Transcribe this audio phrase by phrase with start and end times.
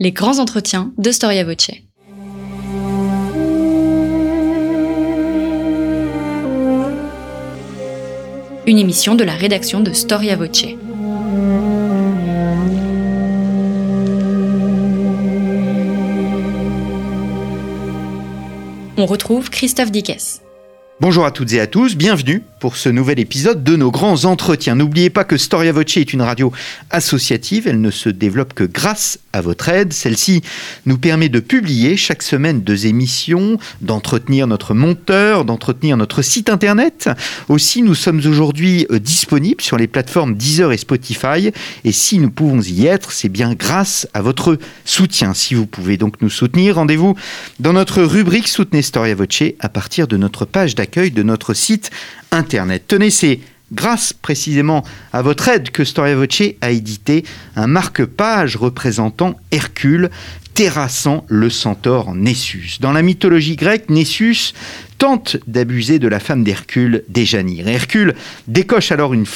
[0.00, 1.70] Les grands entretiens de Storia Voce.
[8.66, 10.64] Une émission de la rédaction de Storia Voce.
[18.96, 20.42] On retrouve Christophe Dickès.
[21.00, 24.74] Bonjour à toutes et à tous, bienvenue pour ce nouvel épisode de nos grands entretiens.
[24.74, 26.52] N'oubliez pas que Storia Voce est une radio
[26.90, 29.92] associative, elle ne se développe que grâce à votre aide.
[29.92, 30.42] Celle-ci
[30.86, 37.10] nous permet de publier chaque semaine deux émissions, d'entretenir notre monteur, d'entretenir notre site internet.
[37.48, 41.50] Aussi, nous sommes aujourd'hui euh, disponibles sur les plateformes Deezer et Spotify
[41.84, 45.34] et si nous pouvons y être, c'est bien grâce à votre soutien.
[45.34, 47.16] Si vous pouvez donc nous soutenir, rendez-vous
[47.58, 51.90] dans notre rubrique Soutenez Storia Voce à partir de notre page d'accueil de notre site
[52.30, 52.84] Internet.
[52.86, 53.40] Tenez, c'est
[53.74, 57.24] grâce précisément à votre aide que Storia Voce a édité
[57.56, 60.10] un marque-page représentant Hercule
[60.54, 62.78] terrassant le centaure Nessus.
[62.80, 64.54] Dans la mythologie grecque, Nessus
[64.98, 67.66] tente d'abuser de la femme d'Hercule, Déjanire.
[67.66, 68.14] Hercule
[68.46, 69.26] décoche alors une,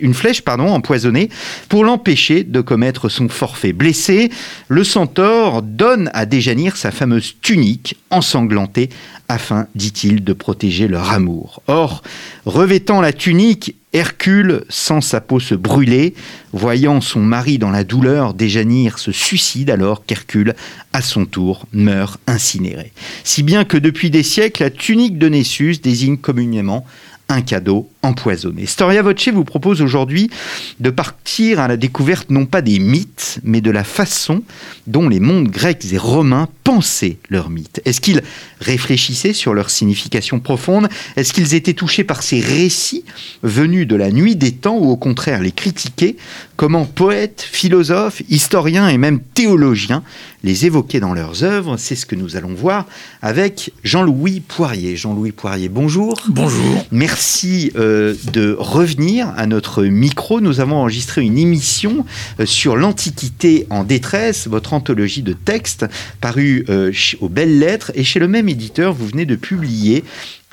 [0.00, 1.30] une flèche pardon, empoisonnée
[1.70, 3.72] pour l'empêcher de commettre son forfait.
[3.72, 4.30] Blessé,
[4.68, 8.90] le centaure donne à Déjanire sa fameuse tunique ensanglantée
[9.28, 11.62] afin, dit-il, de protéger leur amour.
[11.66, 12.02] Or,
[12.44, 16.12] revêtant la tunique, Hercule sent sa peau se brûler.
[16.52, 20.54] Voyant son mari dans la douleur, Déjanire se suicide alors qu'Hercule,
[20.92, 22.92] à son tour, meurt incinéré.
[23.24, 26.84] Si bien que depuis des siècles, la tunique de Nessus désigne communément
[27.28, 28.66] un cadeau empoisonné.
[28.66, 30.30] Storia Voce vous propose aujourd'hui
[30.78, 34.42] de partir à la découverte non pas des mythes, mais de la façon
[34.86, 37.80] dont les mondes grecs et romains pensaient leurs mythes.
[37.84, 38.22] Est-ce qu'ils
[38.60, 40.88] réfléchissaient sur leur signification profonde?
[41.16, 43.04] Est-ce qu'ils étaient touchés par ces récits
[43.42, 46.16] venus de la nuit des temps ou au contraire les critiquaient
[46.56, 50.02] Comment poètes, philosophes, historiens et même théologiens
[50.42, 52.86] les évoquaient dans leurs œuvres C'est ce que nous allons voir
[53.20, 54.96] avec Jean-Louis Poirier.
[54.96, 56.18] Jean-Louis Poirier, bonjour.
[56.30, 56.86] Bonjour.
[56.90, 60.40] Merci euh, de revenir à notre micro.
[60.40, 62.06] Nous avons enregistré une émission
[62.40, 65.84] euh, sur l'Antiquité en détresse, votre anthologie de textes
[66.22, 66.90] parue euh,
[67.20, 67.92] aux Belles Lettres.
[67.94, 70.04] Et chez le même éditeur, vous venez de publier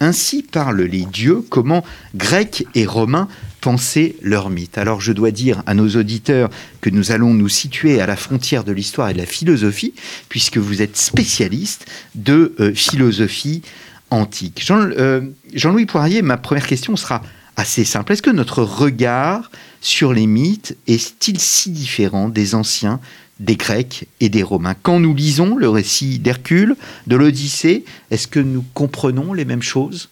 [0.01, 3.29] Ainsi parlent les dieux, comment Grecs et Romains
[3.63, 4.77] pensaient leur mythe.
[4.77, 6.49] Alors je dois dire à nos auditeurs
[6.81, 9.93] que nous allons nous situer à la frontière de l'histoire et de la philosophie,
[10.27, 13.61] puisque vous êtes spécialiste de euh, philosophie
[14.09, 14.61] antique.
[14.65, 15.21] Jean, euh,
[15.53, 17.23] Jean-Louis Poirier, ma première question sera
[17.55, 18.11] assez simple.
[18.11, 19.49] Est-ce que notre regard
[19.79, 22.99] sur les mythes est-il si différent des anciens
[23.39, 24.75] des Grecs et des Romains?
[24.83, 26.75] Quand nous lisons le récit d'Hercule,
[27.07, 30.09] de l'Odyssée, est-ce que nous comprenons les mêmes choses?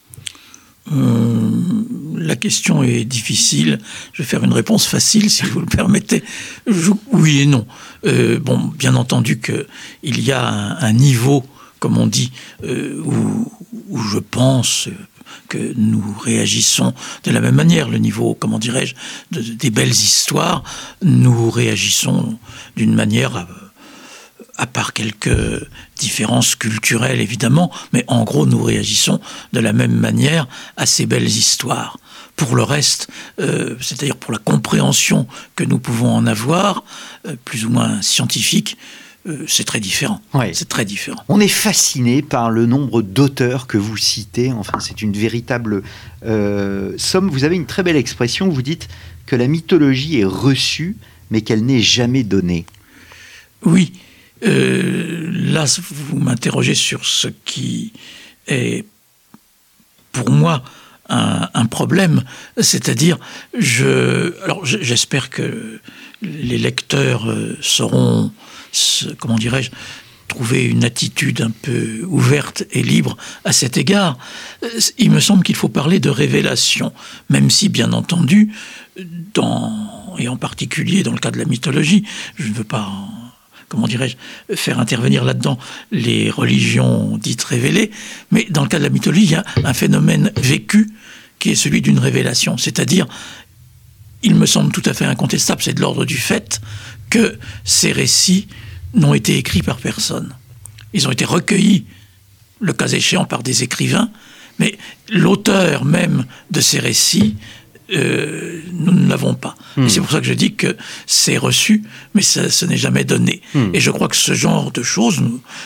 [0.92, 1.52] Euh,
[2.18, 3.80] la question est difficile.
[4.14, 6.24] Je vais faire une réponse facile, si vous le permettez.
[7.12, 7.66] oui et non.
[8.06, 11.46] Euh, bon, bien entendu qu'il y a un, niveau,
[11.80, 12.32] comme on dit,
[12.64, 13.52] euh, où,
[13.90, 14.90] où, je pense
[15.48, 16.94] que nous réagissons
[17.24, 17.90] de la même manière.
[17.90, 18.96] Le niveau, comment dirais-je,
[19.32, 20.64] des belles histoires,
[21.04, 22.38] nous réagissons
[22.76, 23.48] d'une manière,
[24.58, 25.68] à, part quelques
[26.02, 29.22] différences culturelles évidemment, mais en gros nous réagissons
[29.54, 30.48] de la même manière
[30.78, 31.98] à ces belles histoires.
[32.36, 33.08] Pour le reste,
[33.40, 36.84] euh, c'est-à-dire pour la compréhension que nous pouvons en avoir,
[37.28, 38.78] euh, plus ou moins scientifique,
[39.28, 40.20] euh, c'est très différent.
[40.54, 41.24] C'est très différent.
[41.30, 44.52] On est fasciné par le nombre d'auteurs que vous citez.
[44.52, 45.84] Enfin, c'est une véritable
[46.98, 47.30] somme.
[47.30, 48.50] Vous avez une très belle expression.
[48.50, 48.88] Vous dites
[49.28, 50.98] que la mythologie est reçue,
[51.30, 52.66] mais qu'elle n'est jamais donnée.
[53.64, 53.94] Oui.
[54.44, 57.94] Euh, là, vous m'interrogez sur ce qui
[58.48, 58.86] est,
[60.12, 60.64] pour moi,
[61.10, 62.24] un, problème.
[62.58, 63.18] C'est-à-dire,
[63.58, 65.82] je, alors j'espère que
[66.22, 67.28] les lecteurs
[67.60, 68.32] sauront
[69.18, 69.72] comment dirais-je,
[70.28, 74.18] trouver une attitude un peu ouverte et libre à cet égard.
[74.64, 76.94] Euh, il me semble qu'il faut parler de révélation,
[77.30, 78.54] même si, bien entendu,
[79.34, 82.06] dans, et en particulier dans le cas de la mythologie,
[82.38, 82.90] je ne veux pas,
[83.72, 84.18] comment dirais-je,
[84.56, 85.58] faire intervenir là-dedans
[85.92, 87.90] les religions dites révélées,
[88.30, 90.90] mais dans le cas de la mythologie, il y a un phénomène vécu
[91.40, 93.08] qui est celui d'une révélation, c'est-à-dire,
[94.24, 96.60] il me semble tout à fait incontestable, c'est de l'ordre du fait
[97.10, 98.48] que ces récits
[98.94, 100.36] n'ont été écrits par personne.
[100.92, 101.86] Ils ont été recueillis,
[102.60, 104.12] le cas échéant, par des écrivains,
[104.60, 104.78] mais
[105.10, 107.38] l'auteur même de ces récits,
[107.94, 109.56] euh, nous ne l'avons pas.
[109.78, 109.90] Et hmm.
[109.90, 111.84] c'est pour ça que je dis que c'est reçu,
[112.14, 113.42] mais ça, ce n'est jamais donné.
[113.54, 113.70] Hmm.
[113.74, 115.22] Et je crois que ce genre de choses,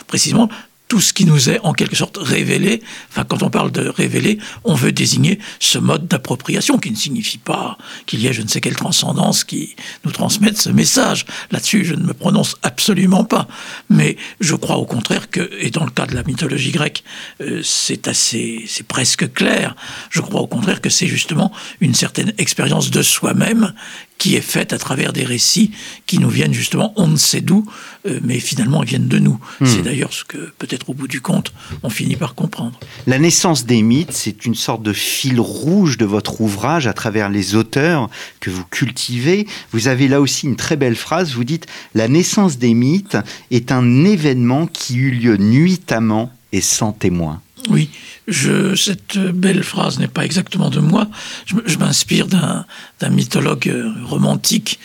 [0.07, 0.49] précisément,
[0.87, 4.37] tout ce qui nous est en quelque sorte révélé, enfin quand on parle de révélé,
[4.63, 8.47] on veut désigner ce mode d'appropriation qui ne signifie pas qu'il y ait je ne
[8.47, 11.25] sais quelle transcendance qui nous transmette ce message.
[11.51, 13.47] Là-dessus, je ne me prononce absolument pas.
[13.89, 17.03] Mais je crois au contraire que, et dans le cas de la mythologie grecque,
[17.41, 19.75] euh, c'est assez, c'est presque clair,
[20.09, 21.51] je crois au contraire que c'est justement
[21.81, 23.73] une certaine expérience de soi-même
[24.17, 25.71] qui est faite à travers des récits
[26.05, 27.65] qui nous viennent justement, on ne sait d'où,
[28.07, 29.39] euh, mais finalement ils viennent de nous.
[29.59, 29.65] Hmm.
[29.65, 31.53] C'est d'ailleurs ce que peut-être au bout du compte,
[31.83, 32.79] on finit par comprendre.
[33.07, 37.29] La naissance des mythes, c'est une sorte de fil rouge de votre ouvrage à travers
[37.29, 38.09] les auteurs
[38.39, 39.47] que vous cultivez.
[39.71, 43.17] Vous avez là aussi une très belle phrase, vous dites, La naissance des mythes
[43.51, 47.41] est un événement qui eut lieu nuitamment et sans témoin.
[47.69, 47.89] Oui,
[48.27, 51.07] je, cette belle phrase n'est pas exactement de moi.
[51.45, 52.65] Je, m'inspire d'un
[53.09, 53.73] mythologue
[54.03, 54.79] romantique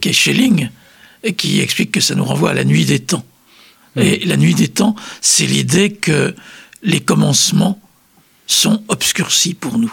[0.00, 0.68] qui est Schelling,
[1.24, 3.24] et qui explique que ça nous renvoie à la nuit des temps.
[3.96, 4.02] Hmm.
[4.02, 6.34] Et la nuit des temps, c'est l'idée que
[6.82, 7.80] les commencements
[8.46, 9.92] sont obscurcis pour nous.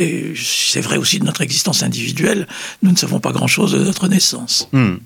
[0.00, 0.02] Hmm.
[0.02, 2.46] Et c'est vrai aussi de notre existence individuelle.
[2.82, 4.68] Nous ne savons pas grand-chose de notre naissance.
[4.72, 4.96] Hmm.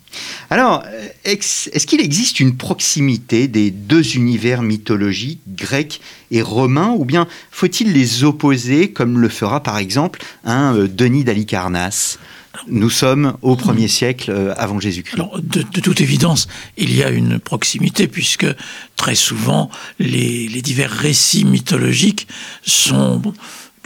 [0.51, 0.85] Alors,
[1.25, 6.01] est-ce qu'il existe une proximité des deux univers mythologiques, grec
[6.31, 11.25] et romain, ou bien faut-il les opposer, comme le fera par exemple un euh, Denis
[11.25, 12.19] d'Alicarnasse?
[12.69, 15.21] Nous sommes au 1er siècle euh, avant Jésus-Christ.
[15.43, 18.47] De, de, toute évidence, il y a une proximité puisque
[18.95, 22.29] très souvent les divers récits mythologiques
[22.65, 23.21] sont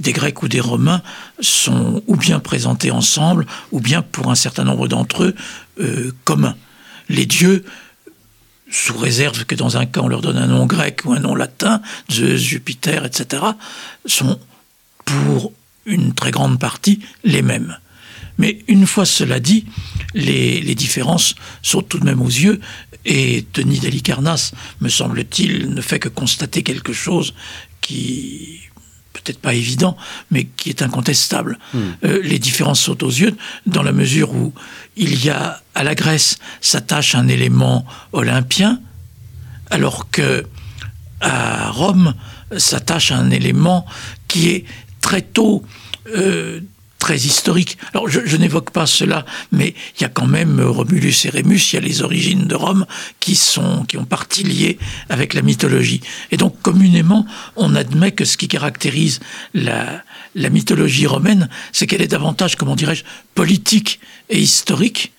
[0.00, 1.02] des Grecs ou des Romains
[1.40, 5.34] sont ou bien présentés ensemble, ou bien pour un certain nombre d'entre eux
[5.80, 6.56] euh, communs.
[7.08, 7.64] Les dieux,
[8.70, 11.34] sous réserve que dans un cas on leur donne un nom grec ou un nom
[11.34, 11.80] latin,
[12.10, 13.42] Zeus, Jupiter, etc.,
[14.04, 14.38] sont
[15.04, 15.52] pour
[15.86, 17.76] une très grande partie les mêmes.
[18.36, 19.66] Mais une fois cela dit,
[20.14, 22.60] les, différences sont tout de même aux yeux,
[23.04, 27.34] et Denis d'Halicarnasse, me semble-t-il, ne fait que constater quelque chose
[27.80, 28.60] qui
[29.28, 29.96] peut-être pas évident,
[30.30, 31.58] mais qui est incontestable.
[31.74, 31.78] Hmm.
[32.04, 33.36] Euh, les différences sautent aux yeux
[33.66, 34.52] dans la mesure où
[34.96, 38.80] il y a à la Grèce s'attache un élément olympien,
[39.70, 40.46] alors que
[41.20, 42.14] à Rome
[42.56, 43.84] s'attache un élément
[44.28, 44.64] qui est
[45.00, 45.64] très tôt
[46.16, 46.60] euh,
[47.14, 47.78] historique.
[47.92, 51.76] Alors je, n'évoque pas cela, mais il y a quand même Romulus et Rémus, il
[51.76, 52.86] y a les origines de Rome
[53.20, 54.78] qui sont qui ont partie liée
[55.08, 56.00] avec la mythologie.
[56.30, 57.26] Et donc communément,
[57.56, 59.20] on admet que ce qui caractérise
[59.54, 60.02] la,
[60.34, 65.12] la mythologie romaine, c'est qu'elle est davantage, comment dirais-je, politique et historique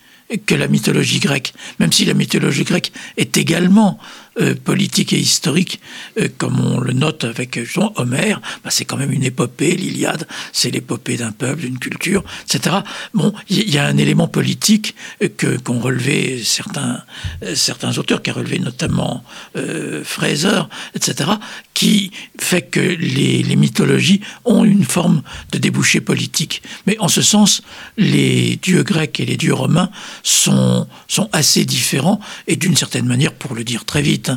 [0.46, 3.98] que la mythologie grecque, même si la mythologie grecque est également
[4.40, 5.82] euh, politique et historique,
[6.20, 10.28] euh, comme on le note avec Jean Homère, bah, c'est quand même une épopée, l'Iliade,
[10.54, 12.78] c'est l'épopée d'un peuple, d'une culture, etc.
[13.14, 17.04] Bon, il y, a un élément politique euh, que qu'ont relevé certains
[17.56, 19.24] certains auteurs, qui a relevé notamment
[20.04, 20.62] Fraser,
[20.96, 21.32] etc.,
[21.74, 25.22] qui fait que les, les mythologies ont une forme
[25.52, 26.62] de débouché politique.
[26.86, 27.62] Mais en ce sens,
[27.98, 29.90] les dieux grecs et les dieux romains
[30.24, 34.29] sont sont assez différents et d'une certaine manière, pour le dire très vite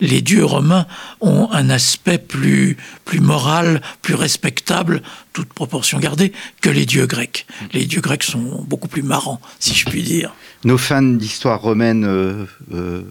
[0.00, 0.86] les dieux romains
[1.20, 5.02] ont un aspect plus, plus moral, plus respectable,
[5.32, 7.46] toute proportion gardée, que les dieux grecs.
[7.72, 10.32] Les dieux grecs sont beaucoup plus marrants, si je puis dire.
[10.64, 12.44] Nos fans d'histoire romaine euh,
[12.74, 13.02] euh,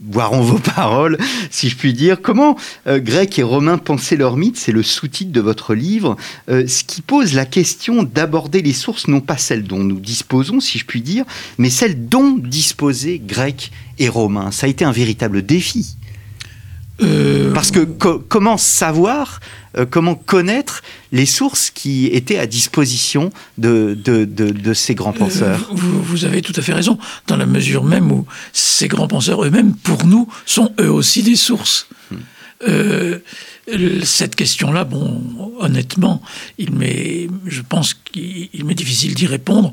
[0.00, 1.18] boiront vos paroles,
[1.50, 2.22] si je puis dire.
[2.22, 2.56] Comment
[2.86, 4.56] euh, Grecs et Romains pensaient leur mythe?
[4.56, 6.16] C'est le sous-titre de votre livre,
[6.48, 10.78] ce qui pose la question d'aborder les sources, non pas celles dont nous disposons, si
[10.78, 11.24] je puis dire,
[11.58, 14.52] mais celles dont disposaient Grecs et Romains.
[14.52, 15.96] Ça a été un véritable défi.
[17.02, 19.40] Euh, Parce que comment savoir,
[19.76, 25.70] euh, comment connaître les sources qui étaient à disposition de, de, ces grands euh, penseurs?
[25.72, 29.74] vous, avez tout à fait raison, dans la mesure même où ces grands penseurs eux-mêmes,
[29.74, 31.88] pour nous, sont eux aussi des sources.
[32.10, 32.16] Hmm
[34.04, 35.20] cette question-là, bon,
[35.58, 36.22] honnêtement,
[36.56, 39.72] il m'est, je pense qu'il m'est difficile d'y répondre.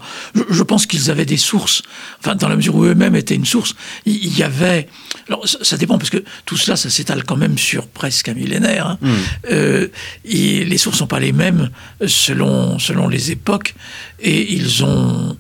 [0.50, 1.84] Je, pense qu'ils avaient des sources,
[2.20, 4.88] enfin, dans la mesure où eux-mêmes étaient une source, il y avait.
[5.28, 8.88] Alors, ça, dépend, parce que tout cela, ça s'étale quand même sur presque un millénaire.
[8.88, 8.98] Hein.
[9.02, 9.14] Hmm.
[9.52, 9.88] Euh,
[10.26, 11.70] et les sources ne sont pas les mêmes
[12.06, 13.76] selon, selon les époques,
[14.20, 15.38] et ils ont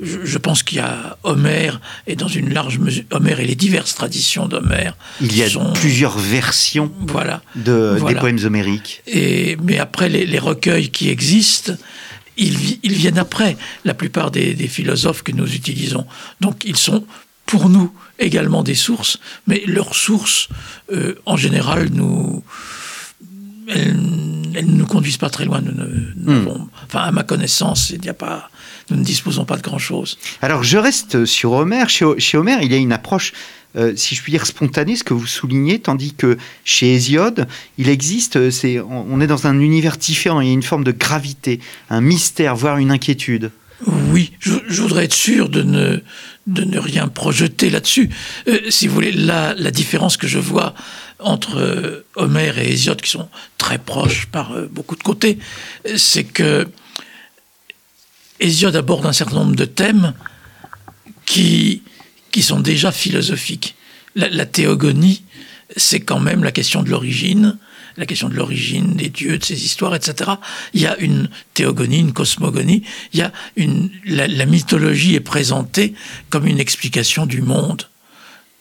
[0.00, 3.94] je, pense qu'il y a Homère, et dans une large mesure, Homère et les diverses
[3.94, 4.94] traditions d'Homère.
[5.20, 9.02] Il y a plusieurs versions voilà, de, des poèmes homériques.
[9.06, 11.72] Et, mais après, les, recueils qui existent,
[12.36, 16.06] ils, ils, viennent après la plupart des, philosophes que nous utilisons.
[16.40, 17.06] Donc ils sont
[17.46, 20.48] pour nous également des sources, mais leurs sources,
[20.92, 22.42] euh, en général, nous,
[23.68, 25.62] elles, ne nous conduisent pas très loin.
[25.62, 26.68] Nous, hmm.
[26.84, 28.50] enfin, à ma connaissance, il n'y a pas
[28.90, 30.18] nous ne disposons pas de grand-chose.
[30.42, 31.88] Alors je reste sur Homère.
[31.88, 32.04] Chez,
[32.36, 33.32] Homère, il y a une approche
[33.76, 37.90] euh, si je puis dire, spontanée, ce que vous soulignez, tandis que chez Hésiode, il
[37.90, 41.60] existe, c'est, on est dans un univers différent, il y a une forme de gravité,
[41.90, 43.50] un mystère, voire une inquiétude.
[43.86, 46.00] Oui, je, voudrais être sûr de ne,
[46.46, 48.08] de ne rien projeter là-dessus.
[48.48, 50.74] Euh, si vous voulez, la, la, différence que je vois
[51.18, 53.28] entre euh, Homère et Hésiode, qui sont
[53.58, 55.38] très proches par euh, beaucoup de côtés,
[55.96, 56.66] c'est que
[58.40, 60.12] Hésiode aborde un certain nombre de thèmes
[61.24, 61.82] qui,
[62.30, 63.74] qui sont déjà philosophiques.
[64.14, 65.22] La, la théogonie,
[65.76, 67.58] c'est quand même la question de l'origine,
[67.96, 70.32] la question de l'origine des dieux, de ces histoires, etc.
[70.74, 75.94] Il y a une théogonie, une cosmogonie, il y a une, la, mythologie est présentée
[76.30, 77.88] comme une explication du monde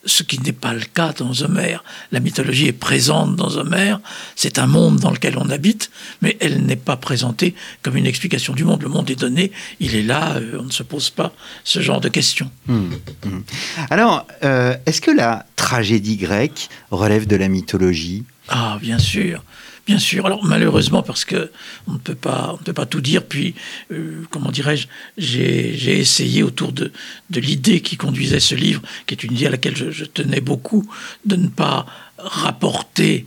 [0.05, 1.83] ce qui n'est pas le cas dans Homère.
[2.11, 3.99] La mythologie est présente dans Homère,
[4.35, 8.53] c'est un monde dans lequel on habite, mais elle n'est pas présentée comme une explication
[8.53, 8.81] du monde.
[8.83, 11.33] Le monde est donné, il est là, euh, on ne se pose pas
[11.63, 12.49] ce genre de questions.
[12.67, 12.93] Hmm,
[13.25, 13.41] hmm.
[13.89, 18.23] Alors, euh, est-ce que la tragédie grecque relève de la mythologie?
[18.49, 19.43] Ah, bien sûr.
[19.85, 20.25] Bien sûr.
[20.25, 21.51] Alors malheureusement, parce que
[21.87, 23.23] on ne peut pas, on ne peut pas tout dire.
[23.23, 23.53] Puis,
[23.91, 24.87] euh, comment dirais-je,
[25.17, 26.91] j'ai essayé autour de,
[27.29, 30.89] de l'idée qui conduisait ce livre, qui est une idée à laquelle je, tenais beaucoup,
[31.25, 31.85] de ne pas
[32.17, 33.25] rapporter.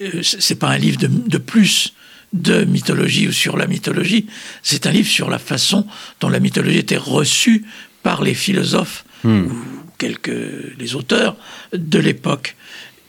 [0.00, 1.92] Euh, c'est pas un livre de, de plus
[2.32, 4.26] de mythologie ou sur la mythologie.
[4.62, 5.86] C'est un livre sur la façon
[6.20, 7.64] dont la mythologie était reçue
[8.02, 9.46] par les philosophes hmm.
[9.46, 9.52] ou
[9.98, 10.32] quelques
[10.78, 11.36] les auteurs
[11.72, 12.56] de l'époque.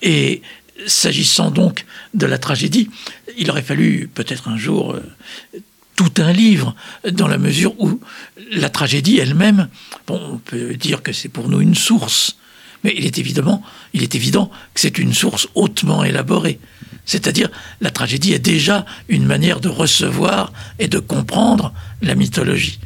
[0.01, 0.41] Et
[0.87, 2.89] S'agissant donc de la tragédie,
[3.37, 5.03] il aurait fallu peut-être un jour euh,
[5.95, 6.75] tout un livre,
[7.11, 7.99] dans la mesure où
[8.51, 9.67] la tragédie elle-même,
[10.07, 12.37] bon, on peut dire que c'est pour nous une source,
[12.85, 13.61] mais il est évidemment,
[13.93, 16.59] il est évident que c'est une source hautement élaborée.
[17.05, 17.49] C'est-à-dire,
[17.81, 22.79] la tragédie est déjà une manière de recevoir et de comprendre la mythologie.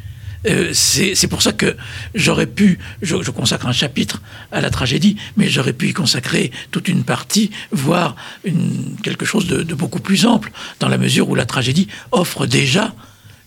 [0.46, 1.76] Euh, c'est pour ça que
[2.16, 4.22] j'aurais pu, je, consacre un chapitre
[4.52, 9.48] à la tragédie, mais j'aurais pu y consacrer toute une partie, voire une, quelque chose
[9.48, 12.94] de, beaucoup plus ample, dans la mesure où la tragédie offre déjà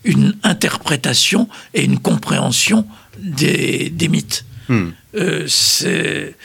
[0.03, 2.87] une interprétation et une compréhension
[3.19, 4.45] des, mythes.
[4.69, 4.89] Hmm.
[5.15, 6.35] Euh, c'est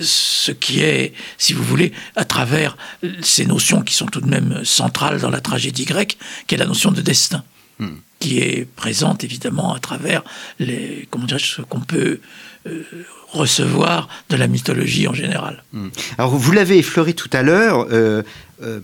[0.00, 2.76] ce qui est, si vous voulez, à travers
[3.22, 6.66] ces notions qui sont tout de même centrales dans la tragédie grecque, qui est la
[6.66, 7.44] notion de destin.
[7.78, 10.22] Hmm qui est présente évidemment à travers
[10.58, 12.20] les, comment ce qu'on peut
[12.66, 12.84] euh,
[13.32, 15.64] recevoir de la mythologie en général.
[15.72, 15.88] Hmm.
[16.18, 18.22] Alors vous l'avez effleuré tout à l'heure, euh,
[18.62, 18.80] euh,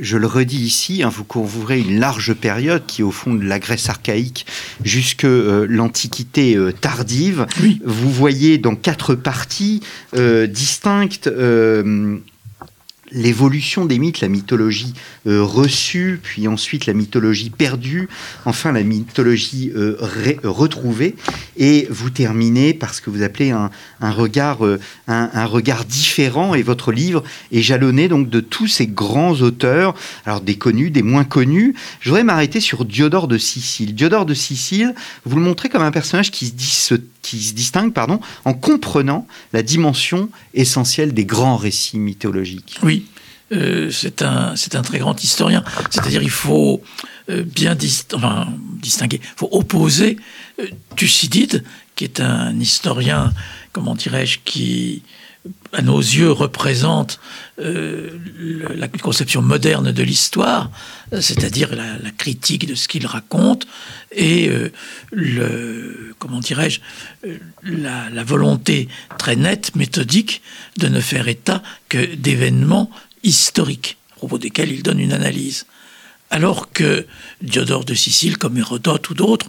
[0.00, 3.44] je le redis ici, hein, vous couvrez une large période qui est au fond de
[3.44, 4.46] la Grèce archaïque
[4.82, 7.46] jusque l'Antiquité tardive.
[7.84, 9.82] Vous voyez dans quatre parties
[10.48, 11.30] distinctes
[13.12, 14.94] l'évolution des mythes, la mythologie
[15.26, 18.08] euh, reçue, puis ensuite la mythologie perdue,
[18.44, 19.96] enfin la mythologie euh,
[20.44, 21.16] retrouvée.
[21.56, 26.54] Et vous terminez par ce que vous appelez un, regard, euh, un, regard différent.
[26.54, 29.94] Et votre livre est jalonné donc de tous ces grands auteurs,
[30.26, 31.74] alors des connus, des moins connus.
[32.00, 33.94] Je voudrais m'arrêter sur Diodore de Sicile.
[33.94, 38.20] Diodore de Sicile, vous le montrez comme un personnage qui se, qui se distingue pardon,
[38.44, 42.78] en comprenant la dimension essentielle des grands récits mythologiques.
[42.82, 43.06] Oui,
[43.52, 45.64] euh, c'est un, un très grand historien.
[45.90, 46.82] C'est-à-dire il faut
[47.28, 50.16] euh, bien distinguer, il faut opposer
[50.60, 51.64] euh, Thucydide,
[51.96, 53.32] qui est un historien,
[53.72, 55.02] comment dirais-je, qui
[55.72, 57.18] à nos yeux représente
[57.56, 60.70] la conception moderne de l'histoire,
[61.18, 63.66] c'est-à-dire la, critique de ce qu'il raconte
[64.12, 64.50] et
[65.10, 66.80] le comment dirais-je
[67.62, 70.42] la, la, volonté très nette, méthodique
[70.76, 72.90] de ne faire état que d'événements
[73.22, 75.64] historiques, à propos desquels il donne une analyse.
[76.30, 77.06] Alors que
[77.42, 79.48] Diodore de Sicile, comme Hérodote ou d'autres,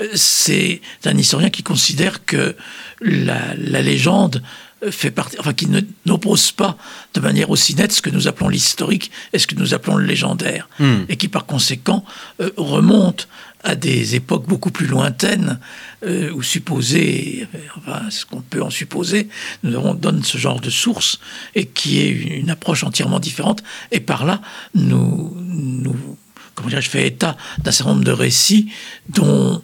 [0.00, 2.54] euh, c'est un historien qui considère que
[3.00, 4.42] la, légende
[4.90, 5.68] fait partie, enfin qui
[6.06, 6.76] n'oppose pas
[7.14, 10.04] de manière aussi nette ce que nous appelons l'historique et ce que nous appelons le
[10.04, 11.04] légendaire, hmm.
[11.08, 12.04] et qui par conséquent
[12.40, 13.26] euh, remonte
[13.64, 15.58] à des époques beaucoup plus lointaines,
[16.04, 17.46] euh, ou supposées,
[17.76, 19.28] enfin, ce qu'on peut en supposer,
[19.62, 21.18] nous avons, donne ce genre de source,
[21.54, 24.40] et qui est une approche entièrement différente, et par là,
[24.74, 26.16] nous, nous
[26.54, 28.72] comment dire, je fais état d'un certain nombre de récits
[29.08, 29.62] dont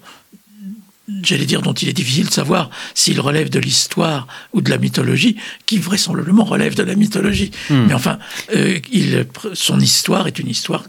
[1.22, 4.78] j'allais dire, dont il est difficile de savoir s'il relève de l'histoire ou de la
[4.78, 7.50] mythologie, qui vraisemblablement relève de la mythologie.
[7.68, 7.86] Hmm.
[7.86, 8.18] Mais enfin,
[8.54, 10.84] euh, il, son histoire est une histoire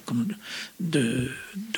[0.80, 1.32] de,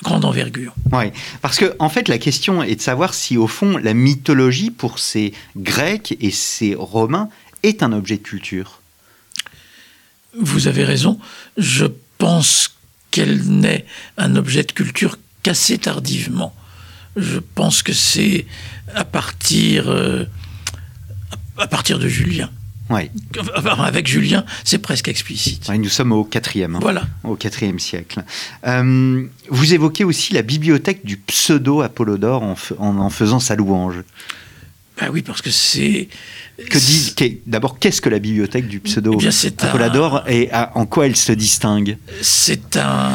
[0.03, 0.75] grande envergure.
[0.91, 1.05] Oui,
[1.41, 4.99] parce que en fait, la question est de savoir si, au fond, la mythologie, pour
[4.99, 7.29] ces Grecs et ces Romains,
[7.63, 8.81] est un objet de culture.
[10.39, 11.19] Vous avez raison.
[11.57, 11.85] Je
[12.19, 12.75] pense
[13.09, 13.85] qu'elle n'est
[14.17, 16.53] un objet de culture qu'assez tardivement
[17.17, 18.45] je pense que c'est
[18.95, 20.25] à partir, euh,
[21.57, 22.49] à partir de Julien.
[22.89, 23.11] Ouais.
[23.79, 25.69] Avec Julien, c'est presque explicite.
[25.69, 26.75] nous sommes au quatrième.
[26.75, 26.79] Hein.
[26.81, 27.05] voilà.
[27.23, 28.23] Au quatrième siècle.
[28.65, 34.03] Euh, vous évoquez aussi la bibliothèque du pseudo Apollodore en, en, faisant sa louange.
[34.99, 36.07] Ben oui, parce que c'est.
[36.57, 41.33] Que d'abord qu'est-ce que la bibliothèque du pseudo eh Apollodore et en quoi elle se
[41.33, 41.97] distingue?
[42.21, 43.11] C'est un.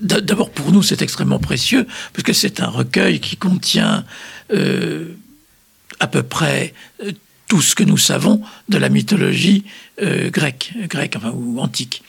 [0.00, 4.04] D'abord pour nous c'est extrêmement précieux parce que c'est un recueil qui contient
[4.52, 5.14] euh,
[6.00, 7.12] à peu près euh,
[7.48, 9.64] tout ce que nous savons de la mythologie
[10.02, 10.72] euh, grecque,
[11.34, 12.02] ou antique,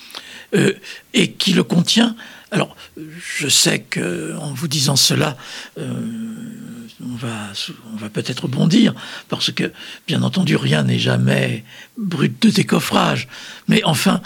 [1.14, 2.16] et qui le contient.
[2.52, 5.36] Alors, je sais que en vous disant cela,
[5.78, 7.52] on va,
[7.94, 8.94] on va peut-être bondir,
[9.28, 9.74] parce que,
[10.08, 11.66] bien entendu, rien n'est jamais
[11.98, 13.28] brut de décoffrage.
[13.68, 14.22] Mais enfin,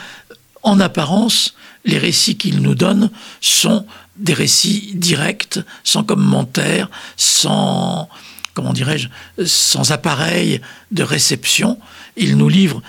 [0.62, 1.55] en apparence,
[1.86, 3.09] les récits qu'il nous donne
[3.41, 3.86] sont
[4.17, 8.09] des récits directs, sans commentaire, sans
[8.53, 9.07] comment dirais-je,
[9.45, 10.59] sans appareil
[10.91, 11.79] de réception.
[12.17, 12.81] Il nous livre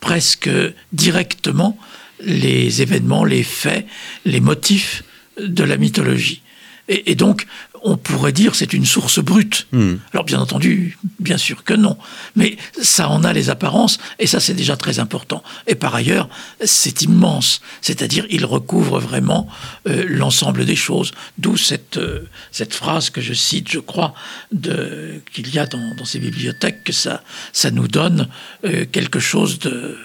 [0.00, 0.48] presque
[0.92, 1.78] directement
[2.20, 3.86] les événements, les faits,
[4.24, 5.04] les motifs
[5.38, 6.42] de la mythologie.
[6.88, 7.46] Et, donc,
[7.84, 9.66] on pourrait dire c'est une source brute.
[9.72, 9.94] Hmm.
[10.12, 11.96] Alors bien entendu, bien sûr que non,
[12.36, 15.42] mais ça en a les apparences et ça c'est déjà très important.
[15.66, 16.28] Et par ailleurs,
[16.64, 19.48] c'est immense, c'est-à-dire il recouvre vraiment
[19.88, 21.12] euh, l'ensemble des choses.
[21.38, 24.12] D'où cette euh, cette phrase que je cite, je crois,
[24.50, 27.22] de qu'il y a dans, dans, ces bibliothèques que ça
[27.52, 28.28] ça nous donne
[28.64, 29.96] euh, quelque chose de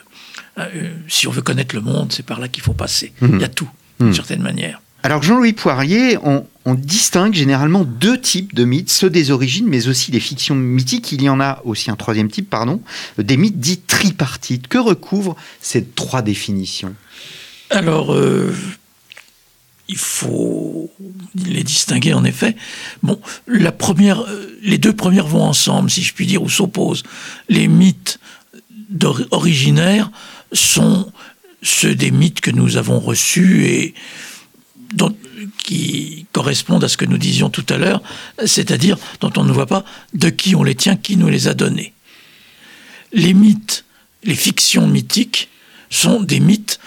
[1.07, 3.13] si on veut connaître le monde, c'est par là qu'il faut passer.
[3.21, 3.35] Hmm.
[3.35, 3.69] Il y a tout,
[3.99, 4.13] d'une hmm.
[4.15, 4.81] certaine manière.
[5.07, 10.11] Alors Jean-Louis Poirier, on, distingue généralement deux types de mythes, ceux des origines, mais aussi
[10.11, 11.13] des fictions mythiques.
[11.13, 12.81] Il y en a aussi un troisième type, pardon,
[13.17, 14.67] des mythes dits tripartites.
[14.67, 16.93] Que recouvrent ces trois définitions?
[17.69, 18.53] Alors, euh,
[19.87, 20.91] il faut
[21.45, 22.57] les distinguer en effet.
[23.01, 27.03] Bon, la première, euh, les deux premières vont ensemble, si je puis dire, ou s'opposent.
[27.47, 28.19] Les mythes
[29.31, 30.11] originaires
[30.51, 31.09] sont
[31.63, 33.93] ceux des mythes que nous avons reçus et
[35.57, 38.01] qui correspondent à ce que nous disions tout à l'heure,
[38.45, 41.53] c'est-à-dire dont on ne voit pas de qui on les tient, qui nous les a
[41.53, 41.93] donnés.
[43.13, 43.85] Les mythes,
[44.23, 45.49] les fictions mythiques
[45.89, 46.79] sont des mythes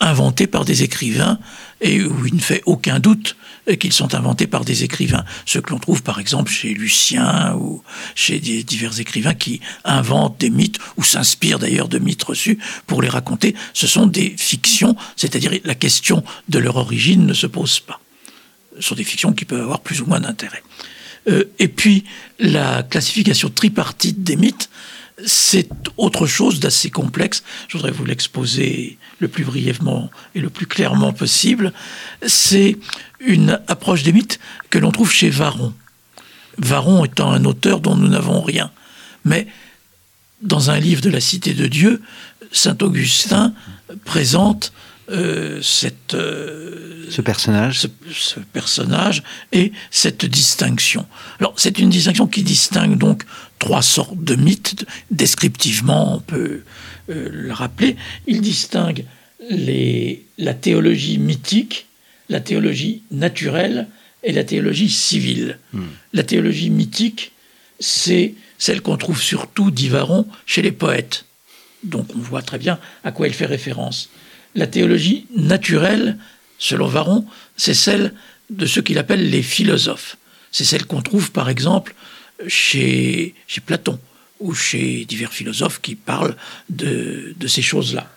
[0.00, 1.38] inventés par des écrivains
[1.80, 3.36] et où il ne fait aucun doute
[3.78, 5.24] qu'ils sont inventés par des écrivains.
[5.46, 7.82] Ce que l'on trouve par exemple chez Lucien ou
[8.14, 13.08] chez divers écrivains qui inventent des mythes ou s'inspirent d'ailleurs de mythes reçus pour les
[13.08, 18.00] raconter, ce sont des fictions, c'est-à-dire la question de leur origine ne se pose pas.
[18.76, 20.62] Ce sont des fictions qui peuvent avoir plus ou moins d'intérêt.
[21.28, 22.04] Euh, et puis
[22.38, 24.70] la classification tripartite des mythes,
[25.26, 27.42] c'est autre chose d'assez complexe.
[27.68, 31.72] Je voudrais vous l'exposer le plus brièvement et le plus clairement possible.
[32.26, 32.78] C'est
[33.20, 35.74] une approche des mythes que l'on trouve chez Varon.
[36.58, 38.70] Varon étant un auteur dont nous n'avons rien.
[39.24, 39.46] Mais
[40.42, 42.02] dans un livre de la Cité de Dieu,
[42.52, 43.54] Saint Augustin
[44.04, 44.72] présente
[45.10, 47.80] euh, cette, euh, ce personnage.
[48.12, 51.06] Ce, personnage et cette distinction.
[51.40, 53.24] Alors, c'est une distinction qui distingue donc
[53.58, 54.86] trois sortes de mythes.
[55.10, 56.62] Descriptivement, on peut
[57.10, 57.96] euh, le rappeler.
[58.28, 59.04] Il distingue
[59.48, 61.86] les, la théologie mythique,
[62.30, 63.88] la théologie naturelle
[64.22, 65.58] et la théologie civile.
[65.72, 65.88] Hmm.
[66.14, 67.32] La théologie mythique,
[67.78, 71.26] c'est celle qu'on trouve surtout, dit Varon, chez les poètes.
[71.82, 74.10] Donc on voit très bien à quoi elle fait référence.
[74.54, 76.18] La théologie naturelle,
[76.58, 78.14] selon Varon, c'est celle
[78.48, 80.16] de ce qu'il appelle les philosophes.
[80.52, 81.94] C'est celle qu'on trouve par exemple
[82.46, 83.98] chez, chez Platon
[84.40, 86.36] ou chez divers philosophes qui parlent
[86.68, 88.10] de, de ces choses-là.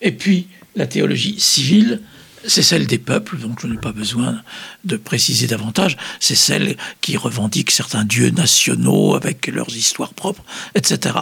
[0.00, 0.46] Et puis
[0.76, 2.00] la théologie civile,
[2.46, 4.40] c'est celle des peuples, donc je n'ai pas besoin
[4.84, 11.18] de préciser davantage, c'est celle qui revendique certains dieux nationaux avec leurs histoires propres, etc.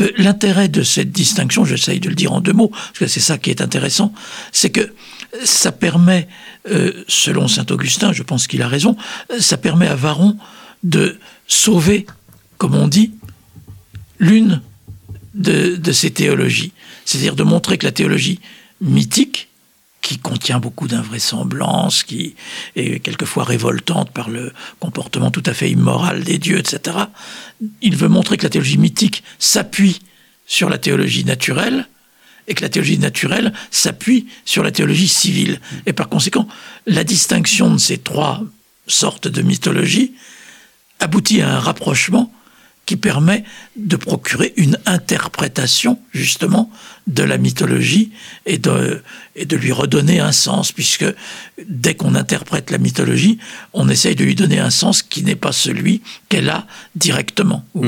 [0.00, 3.20] Euh, l'intérêt de cette distinction, j'essaye de le dire en deux mots, parce que c'est
[3.20, 4.12] ça qui est intéressant,
[4.52, 4.92] c'est que
[5.44, 6.28] ça permet,
[6.70, 8.96] euh, selon saint Augustin, je pense qu'il a raison,
[9.38, 10.36] ça permet à Varon
[10.82, 12.06] de sauver,
[12.56, 13.12] comme on dit,
[14.18, 14.62] l'une
[15.34, 16.72] de, de ces théologies.
[17.04, 18.40] C'est-à-dire de montrer que la théologie
[18.80, 19.47] mythique,
[20.08, 22.34] qui contient beaucoup d'invraisemblances, qui
[22.76, 26.96] est quelquefois révoltante par le comportement tout à fait immoral des dieux, etc.
[27.82, 30.00] Il veut montrer que la théologie mythique s'appuie
[30.46, 31.88] sur la théologie naturelle
[32.46, 35.60] et que la théologie naturelle s'appuie sur la théologie civile.
[35.84, 36.48] Et par conséquent,
[36.86, 38.42] la distinction de ces trois
[38.86, 40.14] sortes de mythologie
[41.00, 42.32] aboutit à un rapprochement
[42.86, 43.44] qui permet
[43.76, 46.70] de procurer une interprétation justement
[47.08, 48.12] de la mythologie
[48.46, 49.02] et de,
[49.34, 51.06] et de lui redonner un sens, puisque
[51.66, 53.38] dès qu'on interprète la mythologie,
[53.72, 57.84] on essaye de lui donner un sens qui n'est pas celui qu'elle a directement ou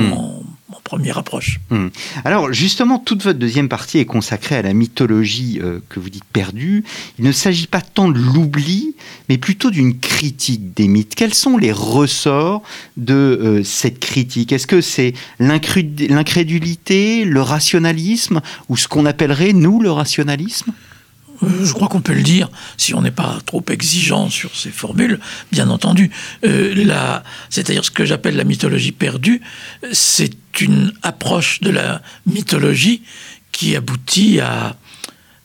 [0.78, 1.60] première approche.
[1.70, 1.88] Hmm.
[2.24, 6.24] Alors justement, toute votre deuxième partie est consacrée à la mythologie euh, que vous dites
[6.24, 6.84] perdue.
[7.18, 8.94] Il ne s'agit pas tant de l'oubli,
[9.28, 11.14] mais plutôt d'une critique des mythes.
[11.14, 12.62] Quels sont les ressorts
[12.96, 14.52] de euh, cette critique?
[14.52, 20.72] Est-ce que c'est l'incrédulité, le rationalisme, ou ce qu'on appellerait, nous, le rationalisme?
[21.42, 25.18] Je crois qu'on peut le dire, si on n'est pas trop exigeant sur ces formules,
[25.52, 26.10] bien entendu.
[26.44, 29.40] Euh, C'est-à-dire ce que j'appelle la mythologie perdue,
[29.92, 33.02] c'est une approche de la mythologie
[33.52, 34.76] qui aboutit à,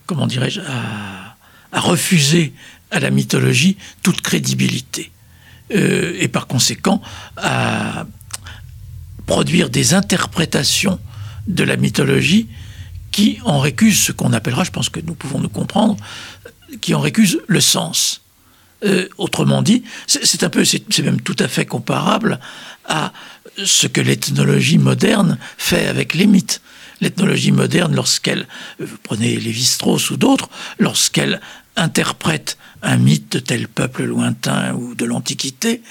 [0.05, 2.53] comment dirais-je, à, refuser
[2.91, 5.11] à la mythologie toute crédibilité.
[5.73, 7.01] Euh, et par conséquent,
[7.37, 8.05] à
[9.25, 10.99] produire des interprétations
[11.47, 12.47] de la mythologie
[13.15, 15.95] qui en récuse ce qu'on appellera, je pense que nous pouvons nous comprendre,
[16.81, 18.19] qui en récuse le sens.
[18.83, 22.41] Euh, autrement dit, c'est un peu, c'est même tout à fait comparable
[22.83, 23.13] à
[23.63, 26.59] ce que l'ethnologie moderne fait avec les mythes.
[26.99, 28.47] L'ethnologie moderne, lorsqu'elle,
[28.81, 31.39] euh, vous prenez Lévi-Strauss ou d'autres, lorsqu'elle
[31.77, 35.81] interprète un mythe de tel peuple lointain ou de l'Antiquité,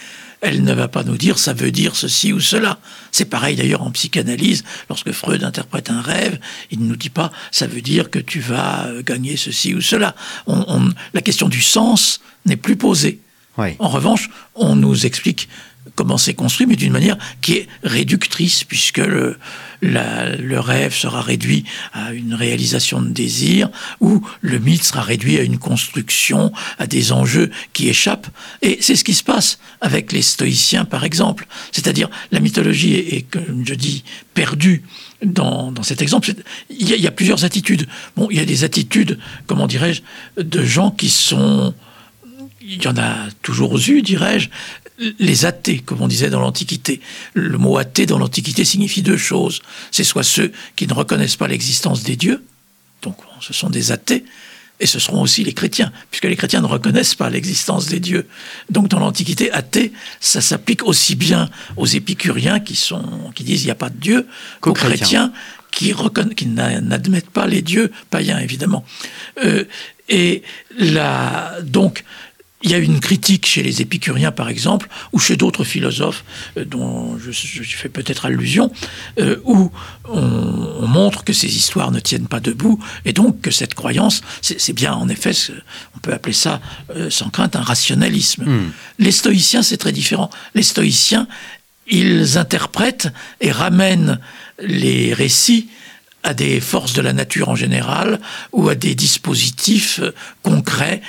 [0.44, 2.78] elle ne va pas nous dire ça veut dire ceci ou cela.
[3.10, 6.38] C'est pareil d'ailleurs en psychanalyse, lorsque Freud interprète un rêve,
[6.70, 10.14] il ne nous dit pas ça veut dire que tu vas gagner ceci ou cela.
[10.46, 13.20] la question du sens n'est plus posée.
[13.78, 15.48] En revanche, on nous explique
[15.94, 19.38] comment c'est construit, mais d'une manière qui est réductrice, puisque le,
[19.80, 23.68] rêve sera réduit à une réalisation de désir,
[24.00, 28.28] ou le mythe sera réduit à une construction, à des enjeux qui échappent.
[28.62, 31.46] Et c'est ce qui se passe avec les stoïciens, par exemple.
[31.72, 34.04] C'est-à-dire, la mythologie est, comme je dis,
[34.34, 34.82] perdue
[35.22, 36.32] dans, dans, cet exemple.
[36.70, 37.86] Il y, a, il y, a, plusieurs attitudes.
[38.16, 40.02] Bon, il y a des attitudes, comment dirais-je,
[40.42, 41.74] de gens qui sont
[42.66, 44.48] il y en a toujours eu, dirais-je,
[44.98, 47.00] les athées, comme on disait dans l'Antiquité.
[47.34, 49.60] Le mot athée dans l'Antiquité signifie deux choses.
[49.90, 52.44] C'est soit ceux qui ne reconnaissent pas l'existence des dieux,
[53.02, 54.24] donc ce sont des athées,
[54.80, 58.26] et ce seront aussi les chrétiens, puisque les chrétiens ne reconnaissent pas l'existence des dieux.
[58.70, 63.66] Donc dans l'Antiquité, athée, ça s'applique aussi bien aux épicuriens qui, sont, qui disent il
[63.66, 64.26] n'y a pas de Dieu,
[64.60, 65.32] qu'aux chrétiens
[65.70, 65.94] qui,
[66.36, 68.84] qui n'admettent pas les dieux païens, évidemment.
[69.44, 69.64] Euh,
[70.08, 70.42] et
[70.76, 72.04] là, donc,
[72.64, 76.24] il y a une critique chez les épicuriens, par exemple, ou chez d'autres philosophes
[76.56, 77.30] euh, dont je,
[77.62, 78.72] fais peut-être allusion,
[79.20, 79.70] euh, où
[80.08, 84.72] on, montre que ces histoires ne tiennent pas debout, et donc que cette croyance, c'est
[84.72, 85.32] bien en effet,
[85.96, 86.60] on peut appeler ça
[86.96, 88.44] euh, sans crainte un rationalisme.
[88.44, 88.70] Hmm.
[88.98, 90.30] Les stoïciens, c'est très différent.
[90.54, 91.28] Les stoïciens,
[91.86, 93.08] ils interprètent
[93.40, 94.18] et ramènent
[94.62, 95.68] les récits
[96.24, 98.20] à des forces de la nature en général
[98.52, 100.00] ou à des dispositifs
[100.42, 101.00] concrets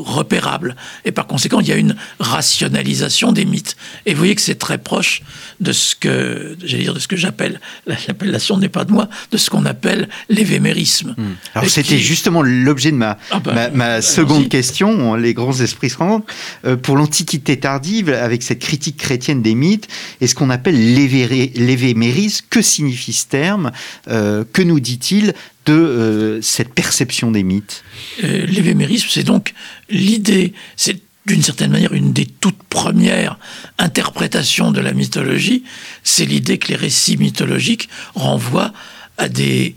[0.00, 0.76] repérable.
[1.04, 3.76] Et par conséquent, il y a une rationalisation des mythes.
[4.06, 5.22] Et vous voyez que c'est très proche
[5.60, 9.36] de ce que, j'allais dire, de ce que j'appelle, l'appellation n'est pas de moi, de
[9.36, 11.14] ce qu'on appelle l'évémérisme.
[11.16, 11.34] Hmm.
[11.54, 15.98] Alors c'était justement l'objet de ma, ah bah, ma, seconde question, les grands esprits se
[15.98, 16.26] rencontrent.
[16.64, 19.88] Euh, pour l'Antiquité tardive, avec cette critique chrétienne des mythes,
[20.20, 23.70] et ce qu'on appelle l'évémérisme, que signifie ce terme?
[24.08, 25.34] Euh, Que nous dit-il
[25.66, 27.84] de euh, cette perception des mythes?
[28.24, 29.54] Euh, L'évémérisme, c'est donc
[29.88, 33.38] l'idée, c'est d'une certaine manière une des toutes premières
[33.78, 35.64] interprétations de la mythologie,
[36.02, 38.72] c'est l'idée que les récits mythologiques renvoient
[39.18, 39.76] à des,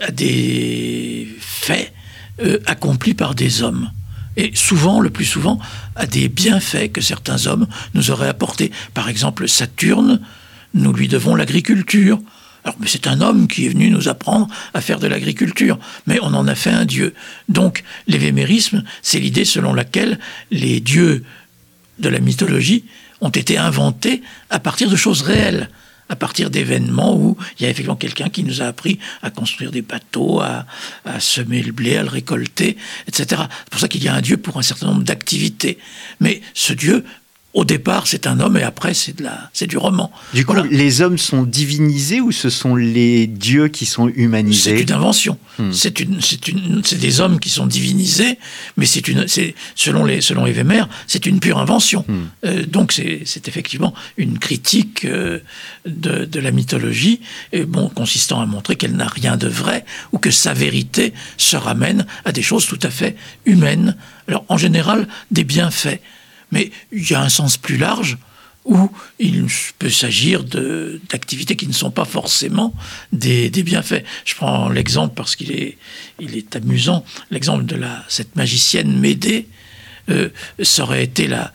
[0.00, 1.92] à des faits
[2.66, 3.90] accomplis par des hommes.
[4.38, 5.58] Et souvent, le plus souvent,
[5.96, 8.70] à des bienfaits que certains hommes nous auraient apportés.
[8.94, 10.20] Par exemple, Saturne,
[10.74, 12.20] nous lui devons l'agriculture
[12.86, 16.46] c'est un homme qui est venu nous apprendre à faire de l'agriculture, mais on en
[16.48, 17.14] a fait un dieu.
[17.48, 20.18] Donc l'évémérisme, c'est l'idée selon laquelle
[20.50, 21.24] les dieux
[21.98, 22.84] de la mythologie
[23.20, 25.68] ont été inventés à partir de choses réelles
[26.08, 29.70] à partir d'événements où il y a effectivement quelqu'un qui nous a appris à construire
[29.70, 30.66] des bateaux, à,
[31.04, 32.76] à semer le blé, à le récolter,
[33.06, 33.42] etc.
[33.64, 35.78] C'est pour ça qu'il y a un Dieu pour un certain nombre d'activités.
[36.20, 37.04] Mais ce Dieu
[37.54, 40.12] au départ, c'est un homme et après, c'est de la, c'est du roman.
[40.34, 44.82] Du coup, les hommes sont divinisés ou ce sont les dieux qui sont humanisés C'est
[44.82, 45.38] une invention.
[45.58, 45.72] Hmm.
[45.72, 48.38] C'est une, c'est une, c'est des hommes qui sont divinisés,
[48.76, 52.04] mais c'est une, c'est selon les, selon Weber, c'est une pure invention.
[52.06, 52.26] Hmm.
[52.44, 55.40] Euh, donc c'est, c'est effectivement une critique euh,
[55.86, 57.20] de, de, la mythologie,
[57.52, 61.56] et bon, consistant à montrer qu'elle n'a rien de vrai ou que sa vérité se
[61.56, 63.96] ramène à des choses tout à fait humaines.
[64.28, 65.98] Alors en général, des bienfaits.
[66.52, 68.18] Mais il y a un sens plus large
[68.64, 69.46] où il
[69.78, 72.74] peut s'agir d'activités qui ne sont pas forcément
[73.12, 74.04] des, bienfaits.
[74.26, 75.78] Je prends l'exemple parce qu'il est,
[76.20, 79.48] il est amusant, l'exemple de la, cette magicienne Médée,
[80.10, 80.28] euh,
[80.62, 81.52] ça aurait été la,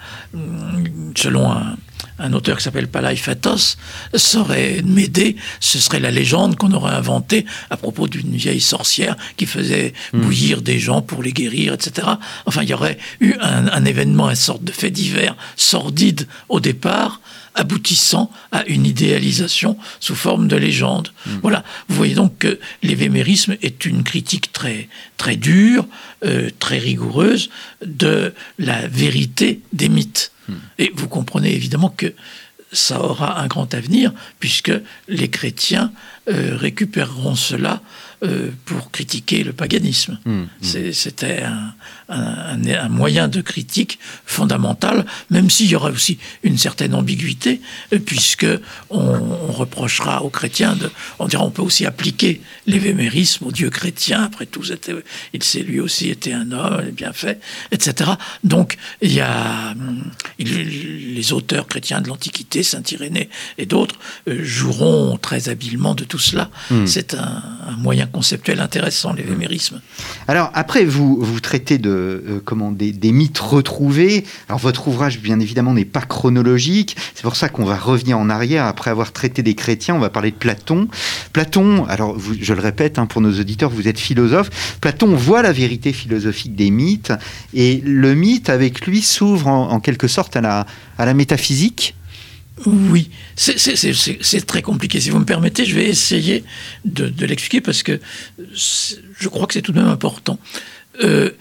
[1.16, 1.78] selon un,
[2.20, 3.78] un auteur qui s'appelle Palaifatos
[4.16, 5.36] saurait m'aider.
[5.60, 10.22] Ce serait la légende qu'on aurait inventée à propos d'une vieille sorcière qui faisait hmm.
[10.22, 12.08] bouillir des gens pour les guérir, etc.
[12.46, 16.60] Enfin, il y aurait eu un, un événement, une sorte de fait divers sordide au
[16.60, 17.22] départ,
[17.56, 21.10] aboutissant à une idéalisation sous forme de légende.
[21.26, 21.40] Hmm.
[21.42, 21.64] Voilà.
[21.88, 25.86] Vous voyez donc que l'évémérisme est une critique très, très dure,
[26.26, 27.50] euh, très rigoureuse
[27.86, 30.32] de la vérité des mythes.
[30.48, 30.54] Hmm.
[30.80, 32.14] Et comprenez évidemment que
[32.72, 34.72] ça aura un grand avenir, puisque
[35.08, 35.92] les chrétiens
[36.28, 37.82] euh, récupéreront cela
[38.24, 40.18] euh, pour critiquer le paganisme.
[40.26, 40.92] Mmh, mmh.
[40.92, 41.76] C'était un,
[42.14, 47.62] un, moyen de critique fondamental, même s'il y aura aussi une certaine ambiguïté,
[47.94, 48.48] euh, puisque
[48.90, 54.24] on, reprochera aux chrétiens de, on dira, on peut aussi appliquer l'évémérisme au Dieu chrétien.
[54.24, 54.64] Après tout,
[55.34, 57.40] il s'est lui aussi été un homme, bien fait,
[57.72, 58.12] etc.
[58.44, 59.76] Donc il y a
[60.40, 63.96] les auteurs chrétiens de l'Antiquité, saint Irénée et d'autres,
[64.28, 66.50] joueront très habilement de tout cela.
[66.72, 66.88] Mmh.
[66.88, 69.82] C'est un, un moyen conceptuel intéressant, l'évémérisme.
[70.28, 74.26] Alors après, vous, vous traitez de, euh, comment, des, mythes retrouvés.
[74.50, 76.96] Alors votre ouvrage, bien évidemment, n'est pas chronologique.
[77.16, 78.66] C'est pour ça qu'on va revenir en arrière.
[78.66, 80.88] Après avoir traité des chrétiens, on va parler de Platon.
[81.32, 84.78] Platon, alors je le répète hein, pour nos auditeurs, vous êtes philosophe.
[84.82, 87.14] Platon voit la vérité philosophique des mythes.
[87.54, 90.66] Et le mythe, avec lui, s'ouvre en, quelque sorte à la,
[90.98, 91.96] à la métaphysique.
[92.66, 95.00] Oui, c'est très compliqué.
[95.00, 96.44] Si vous me permettez, je vais essayer
[96.86, 98.00] de, l'expliquer parce que
[98.56, 100.40] je crois que c'est tout de même important.
[101.04, 101.32] Euh,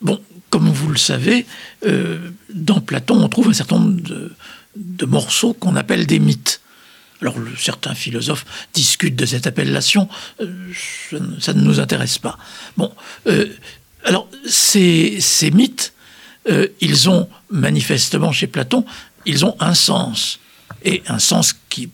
[0.00, 1.46] bon, comme vous le savez,
[1.86, 4.00] euh, dans Platon, on trouve un certain nombre
[4.76, 6.60] de, morceaux qu'on appelle des mythes.
[7.20, 10.08] Alors, certains philosophes discutent de cette appellation,
[10.40, 10.72] euh,
[11.40, 12.38] ça ne nous intéresse pas.
[12.76, 12.92] Bon,
[14.04, 15.92] alors, ces, ces mythes,
[16.80, 18.84] ils ont manifestement chez Platon,
[19.26, 20.38] ils ont un sens
[20.84, 21.90] et un sens qui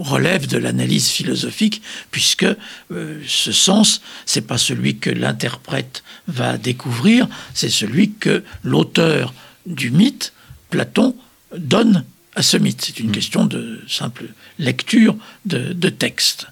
[0.00, 2.46] relève de l'analyse philosophique, puisque
[2.90, 9.34] euh, ce sens, c'est pas celui que l'interprète va découvrir, c'est celui que l'auteur
[9.66, 10.32] du mythe,
[10.70, 11.14] Platon,
[11.56, 12.82] donne à ce mythe.
[12.82, 13.12] C'est une mm.
[13.12, 14.26] question de simple
[14.58, 16.46] lecture de, de texte.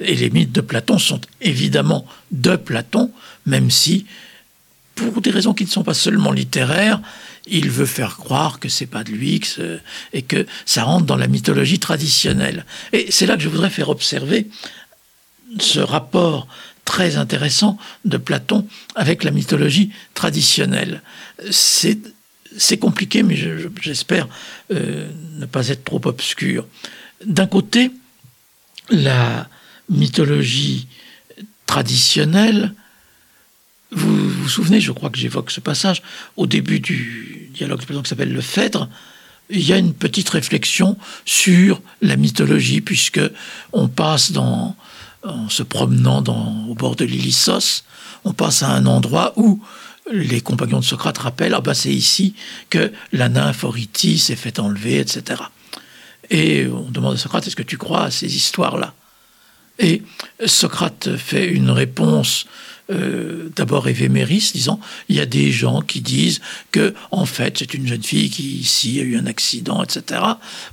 [0.00, 3.12] Et les mythes de Platon sont évidemment de Platon,
[3.44, 4.06] même si,
[4.94, 7.00] pour des raisons qui ne sont pas seulement littéraires,
[7.50, 9.40] il veut faire croire que c'est pas de lui
[10.12, 12.64] et que ça rentre dans la mythologie traditionnelle.
[12.92, 14.48] Et c'est là que je voudrais faire observer
[15.58, 16.46] ce rapport
[16.84, 21.02] très intéressant de Platon avec la mythologie traditionnelle.
[21.50, 23.36] C'est compliqué, mais
[23.80, 24.28] j'espère
[24.72, 25.08] euh,
[25.38, 26.66] ne pas être trop obscur.
[27.24, 27.90] D'un côté,
[28.90, 29.48] la
[29.88, 30.88] mythologie
[31.66, 32.74] traditionnelle
[33.92, 36.02] vous vous souvenez, je crois que j'évoque ce passage,
[36.36, 38.88] au début du dialogue qui s'appelle Le Phèdre,
[39.50, 43.20] il y a une petite réflexion sur la mythologie, puisque
[43.72, 44.76] on passe dans,
[45.24, 47.84] en se promenant dans, au bord de l'Ilissos,
[48.24, 49.62] on passe à un endroit où
[50.10, 52.34] les compagnons de Socrate rappellent ah ben c'est ici
[52.68, 55.42] que la nymphe Orithie s'est fait enlever, etc.
[56.30, 58.94] Et on demande à Socrate est-ce que tu crois à ces histoires-là?
[59.78, 60.02] Et
[60.44, 62.46] Socrate fait une réponse
[62.90, 66.40] euh, d'abord Évéméris, disant il y a des gens qui disent
[66.72, 70.20] que en fait c'est une jeune fille qui ici a eu un accident, etc.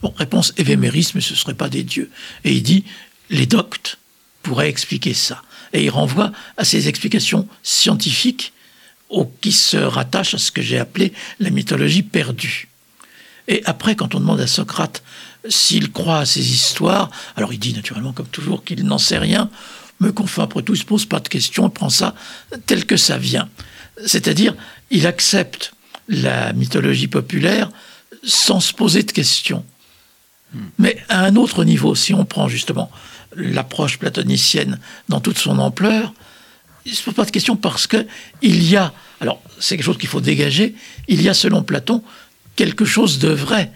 [0.02, 2.10] Bon, réponse Évéméris, mais ce ne serait pas des dieux.
[2.44, 2.84] Et il dit
[3.30, 3.98] les doctes
[4.44, 5.44] pourraient expliquer ça.
[5.74, 8.54] Et il renvoie à ces explications scientifiques
[9.42, 12.68] qui se rattachent à ce que j'ai appelé la mythologie perdue.
[13.48, 15.04] Et après, quand on demande à Socrate
[15.50, 19.50] s'il croit à ces histoires, alors il dit naturellement, comme toujours, qu'il n'en sait rien
[20.00, 22.16] me confond après tout, il se pose pas de questions, il prend ça
[22.66, 23.50] tel que ça vient.
[24.06, 24.56] C'est-à-dire,
[24.92, 25.74] il accepte
[26.08, 27.70] la mythologie populaire
[28.24, 29.66] sans se poser de questions.
[30.54, 30.68] Hmm.
[30.78, 32.92] Mais à un autre niveau, si on prend justement
[33.36, 34.80] l'approche platonicienne
[35.10, 36.14] dans toute son ampleur,
[36.86, 38.08] il ne se pose pas de questions parce que
[38.42, 40.76] il y a, alors c'est quelque chose qu'il faut dégager,
[41.08, 42.04] il y a selon Platon
[42.56, 43.72] quelque chose de vrai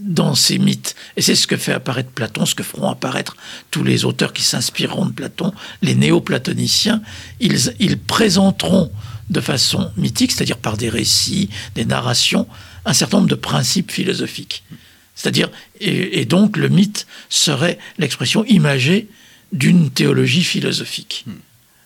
[0.00, 0.96] dans ces mythes.
[1.16, 3.36] Et c'est ce que fait apparaître Platon, ce que feront apparaître
[3.70, 7.02] tous les auteurs qui s'inspireront de Platon, les néo-platoniciens.
[7.40, 8.90] Ils, présenteront
[9.28, 12.48] de façon mythique, c'est-à-dire par des récits, des narrations,
[12.84, 14.64] un certain nombre de principes philosophiques.
[15.14, 19.08] C'est-à-dire, et, donc le mythe serait l'expression imagée
[19.52, 21.26] d'une théologie philosophique.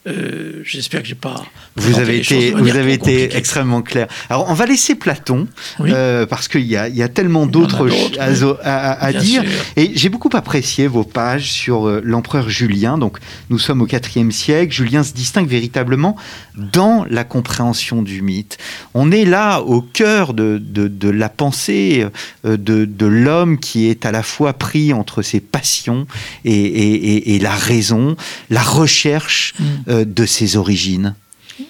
[0.07, 1.43] Euh, j'espère que j'ai pas.
[1.77, 4.07] Vous avez été, vous avez été extrêmement clair.
[4.29, 5.49] Alors, on va laisser Platon
[5.81, 7.89] euh, parce qu'il y a, il y a tellement d'autres
[8.63, 9.43] à, à, dire.
[9.77, 12.99] Et j'ai beaucoup apprécié vos pages sur euh, l'empereur Julien.
[12.99, 13.17] Donc,
[13.49, 14.75] nous sommes au IVe siècle.
[14.75, 16.17] Julien se distingue véritablement
[16.55, 18.59] dans la compréhension du mythe.
[18.93, 22.07] On est là au cœur de, de, de la pensée
[22.45, 26.07] de, de l'homme qui est à la fois pris entre ses passions
[26.45, 28.17] et, et, et la raison,
[28.51, 29.55] la recherche.
[29.59, 29.94] Mm.
[29.95, 31.15] Euh, de ses origines.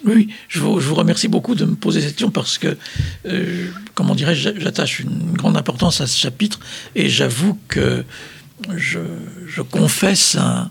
[0.05, 2.77] Oui, je vous, remercie beaucoup de me poser cette question parce que,
[3.27, 6.59] euh, comment dirais-je, j'attache une grande importance à ce chapitre
[6.95, 8.05] et j'avoue que
[8.77, 9.01] je,
[9.71, 10.71] confesse un,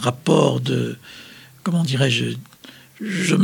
[0.00, 0.96] rapport de,
[1.64, 2.36] comment dirais-je,
[3.02, 3.36] je,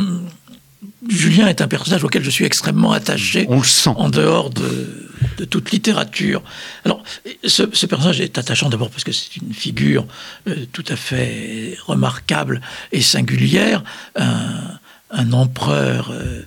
[1.09, 3.47] Julien est un personnage auquel je suis extrêmement attaché.
[3.49, 3.91] On le sent.
[3.97, 6.43] En dehors de, toute littérature.
[6.85, 7.03] Alors,
[7.45, 10.07] ce, personnage est attachant d'abord parce que c'est une figure
[10.49, 12.61] euh, tout à fait remarquable
[12.93, 13.83] et singulière.
[14.17, 16.11] Un, empereur.
[16.11, 16.43] Euh,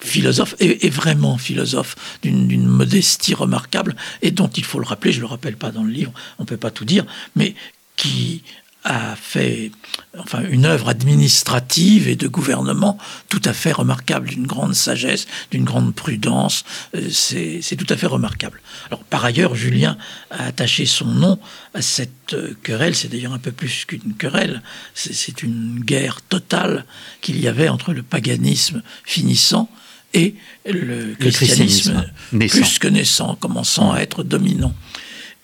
[0.00, 5.22] philosophe, et, vraiment philosophe, d'une modestie remarquable, et dont il faut le rappeler, je ne
[5.22, 7.54] le rappelle pas dans le livre, on ne peut pas tout dire, mais
[7.96, 8.42] qui
[8.84, 9.72] a fait
[10.18, 15.64] enfin, une œuvre administrative et de gouvernement tout à fait remarquable, d'une grande sagesse, d'une
[15.64, 16.64] grande prudence.
[16.94, 18.60] Euh, c'est tout à fait remarquable.
[18.88, 19.96] Alors, par ailleurs, Julien
[20.30, 21.38] a attaché son nom
[21.72, 22.94] à cette euh, querelle.
[22.94, 24.62] C'est d'ailleurs un peu plus qu'une querelle.
[24.94, 26.84] C'est une guerre totale
[27.22, 29.70] qu'il y avait entre le paganisme finissant
[30.12, 34.72] et le christianisme, plus que naissant, commençant à être dominant.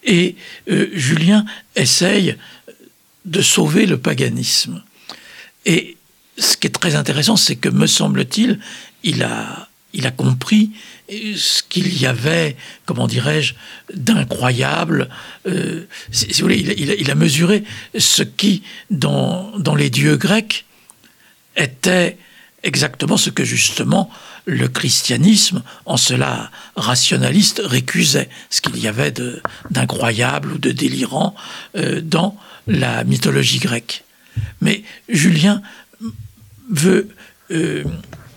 [0.04, 0.36] Et
[0.70, 1.44] euh, Julien
[1.76, 2.36] essaye
[3.24, 4.82] de sauver le paganisme.
[5.66, 5.96] Et
[6.38, 8.60] ce qui est très intéressant, c'est que, me semble-t-il,
[9.02, 10.70] il a, il a compris
[11.08, 12.56] ce qu'il y avait,
[12.86, 13.54] comment dirais-je,
[13.94, 15.08] d'incroyable.
[15.46, 17.64] Euh, si, vous voulez, il, a mesuré
[17.98, 20.64] ce qui, dans, dans les dieux grecs,
[21.56, 22.16] était
[22.62, 24.10] exactement ce que justement
[24.46, 29.12] le christianisme, en cela rationaliste, récusait, ce qu'il y avait
[29.70, 31.34] d'incroyable ou de délirant
[31.76, 32.36] euh, dans
[32.70, 34.04] la mythologie grecque.
[34.60, 35.60] Mais Julien
[36.70, 37.08] veut
[37.50, 37.84] euh,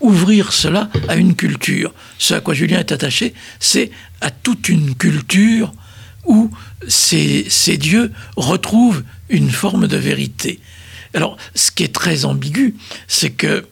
[0.02, 1.94] ouvrir cela à une culture.
[2.18, 3.92] Ce à quoi Julien est attaché, c'est
[4.22, 5.72] à toute une culture
[6.26, 6.50] où
[6.88, 10.60] ces, dieux retrouvent une forme de vérité.
[11.14, 12.76] Alors, ce qui est très ambigu,
[13.08, 13.68] c'est que,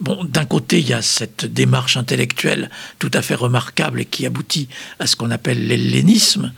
[0.00, 4.26] bon, d'un côté, il y a cette démarche intellectuelle tout à fait remarquable et qui
[4.26, 4.68] aboutit
[5.00, 6.52] à ce qu'on appelle l'hellénisme,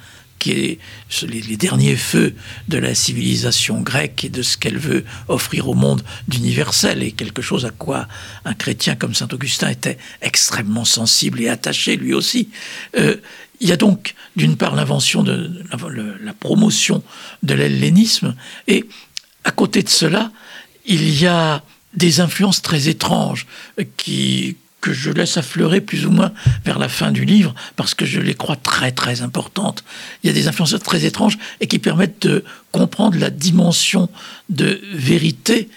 [0.46, 0.78] qui est
[1.26, 2.34] les, derniers feux
[2.68, 7.42] de la civilisation grecque et de ce qu'elle veut offrir au monde d'universel, et quelque
[7.42, 8.06] chose à quoi
[8.44, 12.50] un chrétien comme saint Augustin était extrêmement sensible et attaché lui aussi.
[12.96, 13.16] Euh,
[13.60, 15.64] il y a donc d'une part l'invention de
[16.22, 17.02] la, promotion
[17.42, 18.36] de l'hellénisme,
[18.68, 18.84] et
[19.42, 20.30] à côté de cela,
[20.84, 23.46] il y a des influences très étranges
[23.96, 24.56] qui,
[24.86, 26.32] que je laisse affleurer plus ou moins
[26.64, 29.82] vers la fin du livre, parce que je les crois très très importantes.
[30.22, 34.08] Il y a des influences très étranges et qui permettent de comprendre la dimension
[34.48, 35.68] de vérité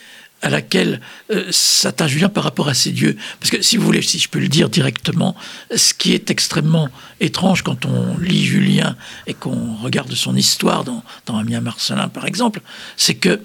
[0.44, 3.18] à laquelle euh, s'attache Julien par rapport à ses dieux.
[3.40, 5.36] Parce que si vous voulez, si je peux le dire directement,
[5.76, 6.88] ce qui est extrêmement
[7.20, 8.96] étrange quand on lit Julien
[9.26, 12.62] et qu'on regarde son histoire dans, dans Amiens Marcelin par exemple,
[12.96, 13.42] c'est que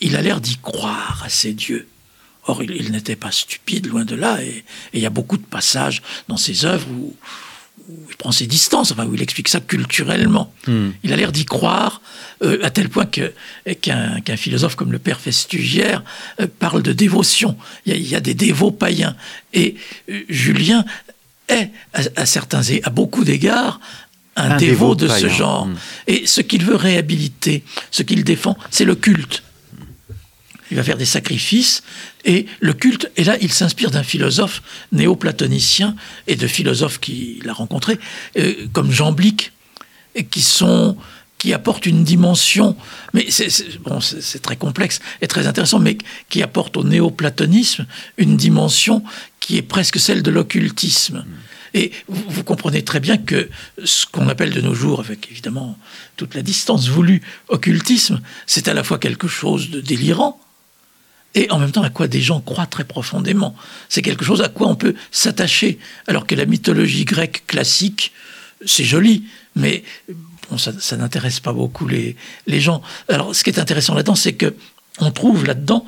[0.00, 1.86] il a l'air d'y croire à ses dieux.
[2.46, 6.02] Or, il, n'était pas stupide, loin de là, et, il y a beaucoup de passages
[6.28, 7.14] dans ses œuvres où,
[8.08, 10.52] il prend ses distances, enfin, où il explique ça culturellement.
[10.66, 10.90] Hmm.
[11.02, 12.00] Il a l'air d'y croire,
[12.42, 16.02] euh, à tel point qu'un philosophe comme le père Festugière
[16.40, 17.56] euh, parle de dévotion.
[17.84, 19.16] Il y, a, des dévots païens.
[19.52, 19.74] Et
[20.10, 20.86] euh, Julien
[21.48, 23.80] est, à, certains, à beaucoup d'égards,
[24.36, 25.66] un, dévot, de ce genre.
[25.66, 25.76] Hmm.
[26.06, 29.42] Et ce qu'il veut réhabiliter, ce qu'il défend, c'est le culte
[30.74, 31.84] il va faire des sacrifices,
[32.24, 34.60] et le culte, et là il s'inspire d'un philosophe
[34.90, 35.94] néo-platonicien
[36.26, 38.00] et de philosophes qu'il a rencontrés,
[38.36, 39.52] euh, comme Jean Blic,
[40.30, 40.96] qui sont
[41.38, 42.74] qui apportent une dimension,
[43.12, 43.98] mais c'est bon,
[44.42, 49.04] très complexe et très intéressant, mais qui apporte au néo-platonisme une dimension
[49.40, 51.24] qui est presque celle de l'occultisme.
[51.74, 53.50] Et vous, comprenez très bien que
[53.84, 55.78] ce qu'on appelle de nos jours, avec évidemment
[56.16, 60.40] toute la distance voulue, occultisme, c'est à la fois quelque chose de délirant,
[61.34, 63.54] et en même temps à quoi des gens croient très profondément.
[63.88, 68.12] C'est quelque chose à quoi on peut s'attacher, alors que la mythologie grecque classique,
[68.64, 69.24] c'est joli,
[69.56, 69.82] mais
[70.50, 72.16] bon, ça, n'intéresse pas beaucoup les,
[72.46, 72.82] les gens.
[73.08, 74.54] Alors ce qui est intéressant là-dedans, c'est que
[75.00, 75.84] on trouve là-dedans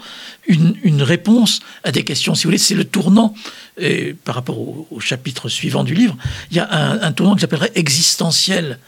[0.48, 2.34] une, réponse à des questions.
[2.34, 3.34] Si vous voulez, c'est le tournant,
[3.78, 6.16] et par rapport au, chapitre suivant du livre,
[6.50, 6.68] il y a
[7.04, 8.80] un tournant que j'appellerais existentiel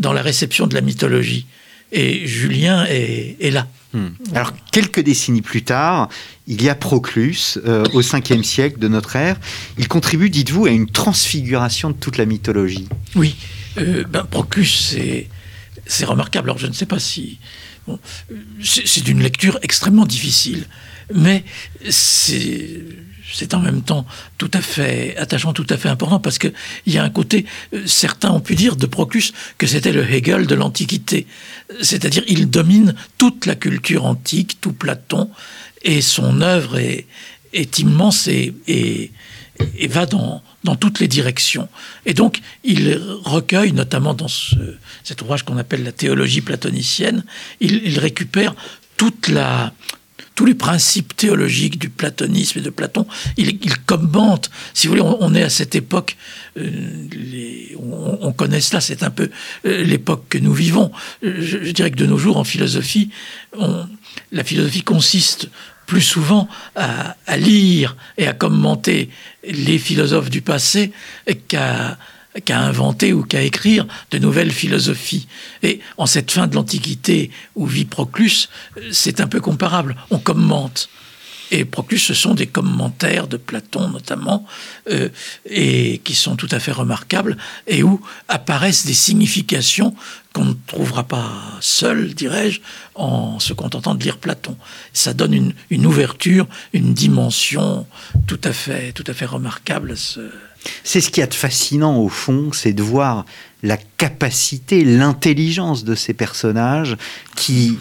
[0.00, 1.46] dans la réception de la mythologie
[1.92, 3.66] et Julien est, là.
[3.92, 4.08] Hmm.
[4.34, 6.08] Alors, quelques décennies plus tard,
[6.46, 9.36] il y a Proclus, euh, au 5e siècle de notre ère.
[9.78, 12.88] Il contribue, dites-vous, à une transfiguration de toute la mythologie.
[13.16, 13.36] Oui,
[13.78, 14.96] euh, ben, Proclus,
[15.86, 16.50] c'est remarquable.
[16.50, 17.38] Alors, je ne sais pas si.
[18.62, 20.66] c'est d'une lecture extrêmement difficile,
[21.14, 21.44] mais
[21.90, 24.06] c'est en même temps
[24.38, 26.52] tout à fait attachant, tout à fait important, parce qu'il
[26.86, 30.46] y a un côté, euh, certains ont pu dire de Proclus que c'était le Hegel
[30.46, 31.26] de l'Antiquité.
[31.80, 35.30] C'est-à-dire, il domine toute la culture antique, tout Platon,
[35.82, 39.10] et son œuvre est, immense et, et,
[39.88, 41.68] va dans, dans, toutes les directions.
[42.06, 44.56] Et donc, il recueille, notamment dans ce,
[45.04, 47.24] cet ouvrage qu'on appelle la théologie platonicienne,
[47.60, 48.54] il, il récupère
[48.96, 49.72] toute la,
[50.40, 54.50] tous les principes théologiques du platonisme et de Platon, il, commente.
[54.72, 56.16] Si vous voulez, on, est à cette époque,
[56.56, 57.06] euh,
[58.22, 59.28] on, connaît cela, c'est un peu
[59.66, 60.92] euh, l'époque que nous vivons.
[61.22, 63.10] Je, dirais que de nos jours, en philosophie,
[64.32, 65.50] la philosophie consiste
[65.84, 69.10] plus souvent à, lire et à commenter
[69.44, 70.90] les philosophes du passé
[71.48, 71.98] qu'à
[72.44, 75.26] qu'à inventer ou qu'à écrire de nouvelles philosophies.
[75.62, 78.48] Et en cette fin de l'Antiquité où vit Proclus,
[78.92, 79.96] c'est un peu comparable.
[80.10, 80.88] On commente.
[81.52, 84.46] Et Proclus, ce sont des commentaires de Platon notamment,
[84.88, 85.08] euh,
[85.46, 89.94] et qui sont tout à fait remarquables, et où apparaissent des significations
[90.32, 92.60] qu'on ne trouvera pas seul, dirais-je,
[92.94, 94.56] en se contentant de lire Platon.
[94.92, 97.84] Ça donne une, une ouverture, une dimension
[98.28, 100.20] tout à fait, tout à fait remarquable à ce,
[100.84, 103.24] c'est ce qui y a de fascinant au fond, c'est de voir
[103.62, 106.96] la capacité, l'intelligence de ces personnages
[107.36, 107.78] qui,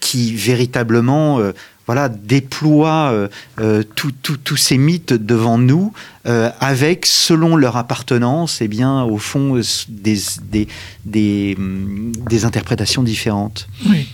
[0.00, 1.52] qui, véritablement euh,
[1.86, 3.28] voilà, déploient euh,
[3.60, 5.92] euh, tous ces mythes devant nous
[6.24, 10.68] avec, selon leur appartenance, et eh bien, au fond, des, des,
[11.04, 13.68] des, des interprétations différentes.
[13.88, 14.06] Oui.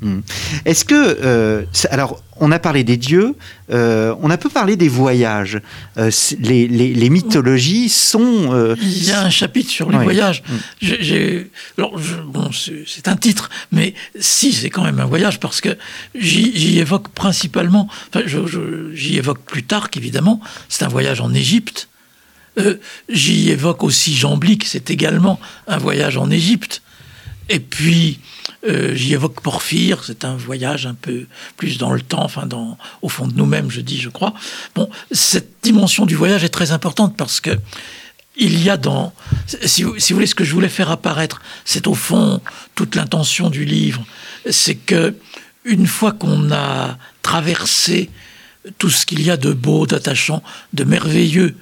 [0.00, 0.20] Hmm.
[0.64, 3.34] Est-ce que, alors, on a parlé des dieux,
[3.70, 5.60] euh, on a peu parlé des voyages.
[5.96, 8.76] Euh, les, mythologies sont.
[8.80, 10.42] Il y a un chapitre sur les voyages.
[10.78, 11.82] Hmm.
[12.26, 12.50] bon,
[12.86, 15.76] c'est un titre, mais si, c'est quand même un voyage parce que
[16.14, 17.88] j'y évoque principalement.
[18.12, 18.24] Enfin,
[18.94, 21.88] j'y évoque plus tard qu'évidemment, c'est un voyage en Égypte.
[23.08, 26.82] j'y évoque aussi Jamblique, c'est également un voyage en Égypte.
[27.48, 28.18] Et puis,
[28.66, 32.76] euh, j'y évoque Porphyre, c'est un voyage un peu plus dans le temps, enfin dans,
[33.02, 34.34] au fond de nous-mêmes, je dis, je crois.
[34.74, 37.58] Bon, cette dimension du voyage est très importante parce que
[38.36, 39.12] il y a dans,
[39.64, 42.40] si vous, si vous voulez, ce que je voulais faire apparaître, c'est au fond
[42.74, 44.04] toute l'intention du livre,
[44.48, 45.14] c'est que
[45.64, 48.10] une fois qu'on a traversé
[48.78, 50.42] tout ce qu'il y a de beau, d'attachant,
[50.72, 51.56] de merveilleux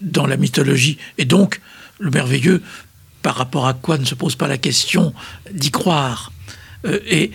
[0.00, 1.60] dans la mythologie, et donc
[1.98, 2.62] le merveilleux
[3.22, 5.14] par rapport à quoi ne se pose pas la question
[5.52, 6.32] d'y croire.
[6.86, 7.30] Euh, et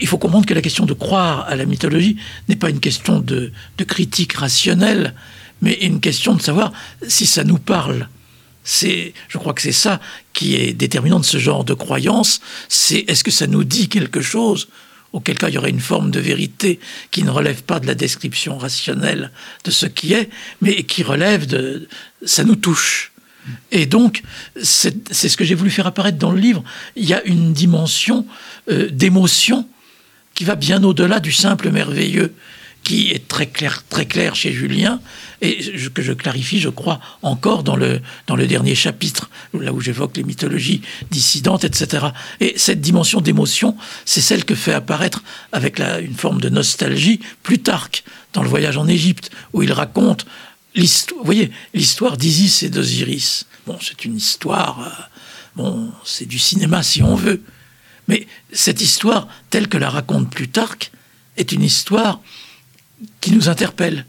[0.00, 2.16] il faut comprendre que la question de croire à la mythologie
[2.48, 3.52] n'est pas une question de,
[3.86, 5.14] critique rationnelle,
[5.62, 6.72] mais une question de savoir
[7.06, 8.08] si ça nous parle.
[8.64, 10.00] C'est, je crois que c'est ça
[10.32, 12.40] qui est déterminant de ce genre de croyance.
[12.68, 14.68] C'est est-ce que ça nous dit quelque chose?
[15.14, 16.78] Auquel cas il y aurait une forme de vérité
[17.10, 19.32] qui ne relève pas de la description rationnelle
[19.64, 20.28] de ce qui est,
[20.60, 21.88] mais qui relève de
[22.26, 23.12] ça nous touche.
[23.70, 24.22] Et donc,
[24.62, 26.62] c'est ce que j'ai voulu faire apparaître dans le livre.
[26.96, 28.26] Il y a une dimension
[28.70, 29.66] euh, d'émotion
[30.34, 32.32] qui va bien au-delà du simple merveilleux,
[32.84, 35.00] qui est très clair, très clair chez Julien,
[35.40, 35.58] et
[35.90, 40.16] que je clarifie, je crois, encore dans le, dans le dernier chapitre, là où j'évoque
[40.16, 40.80] les mythologies
[41.10, 42.06] dissidentes, etc.
[42.40, 45.22] Et cette dimension d'émotion, c'est celle que fait apparaître
[45.52, 50.26] avec une forme de nostalgie Plutarque dans le voyage en Égypte, où il raconte
[51.24, 53.46] voyez, l'histoire d'Isis et d'Osiris.
[53.66, 55.08] Bon, c'est une histoire,
[55.58, 57.42] euh, c'est du cinéma si on veut.
[58.06, 60.90] Mais cette histoire, telle que la raconte Plutarque,
[61.36, 62.20] est une histoire
[63.20, 64.06] qui nous interpelle,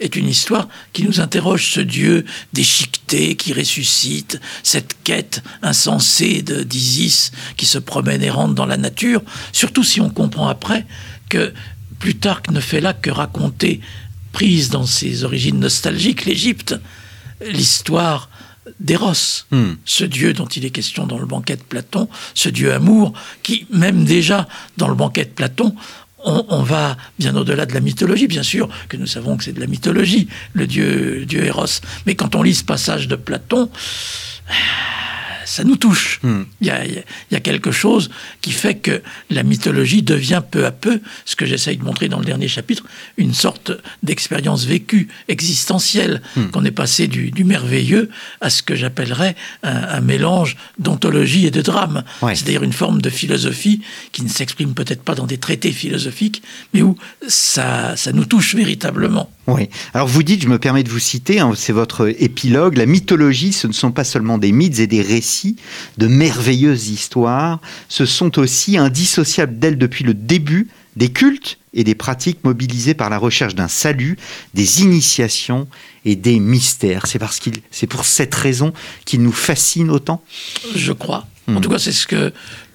[0.00, 7.30] est une histoire qui nous interroge ce Dieu déchiqueté qui ressuscite, cette quête insensée d'Isis
[7.56, 10.86] qui se promène et rentre dans la nature, surtout si on comprend après
[11.28, 11.52] que
[12.00, 13.80] Plutarque ne fait là que raconter
[14.32, 16.74] prise dans ses origines nostalgiques, l'Égypte,
[17.40, 18.28] l'histoire
[18.80, 19.72] d'Eros, hmm.
[19.84, 23.12] ce dieu dont il est question dans le banquet de Platon, ce dieu amour,
[23.42, 25.74] qui même déjà dans le banquet de Platon,
[26.24, 29.60] on, va bien au-delà de la mythologie, bien sûr que nous savons que c'est de
[29.60, 31.80] la mythologie, le dieu, dieu Eros.
[32.06, 33.68] Mais quand on lit ce passage de Platon,
[35.44, 36.20] ça nous touche.
[36.22, 36.42] Hmm.
[36.60, 40.66] Il, y a, il, y a, quelque chose qui fait que la mythologie devient peu
[40.66, 42.84] à peu, ce que j'essaye de montrer dans le dernier chapitre,
[43.16, 43.72] une sorte
[44.02, 46.50] d'expérience vécue, existentielle, hmm.
[46.50, 51.62] qu'on est passé du, du, merveilleux à ce que j'appellerais un, mélange d'ontologie et de
[51.62, 52.04] drame.
[52.20, 53.82] C'est-à-dire une forme de philosophie
[54.12, 58.54] qui ne s'exprime peut-être pas dans des traités philosophiques, mais où ça, ça nous touche
[58.54, 59.30] véritablement.
[59.48, 59.68] Oui.
[59.92, 63.52] Alors vous dites, je me permets de vous citer, hein, c'est votre épilogue, la mythologie,
[63.52, 65.56] ce ne sont pas seulement des mythes et des récits,
[65.98, 71.94] de merveilleuses histoires, ce sont aussi indissociables d'elles depuis le début des cultes et des
[71.94, 74.18] pratiques mobilisées par la recherche d'un salut,
[74.54, 75.66] des initiations
[76.04, 77.06] et des mystères.
[77.06, 78.72] C'est parce qu'il, c'est pour cette raison
[79.04, 80.22] qu'il nous fascine autant?
[80.74, 81.26] Je crois.
[81.48, 81.60] En hmm.
[81.60, 82.32] tout cas, c'est ce que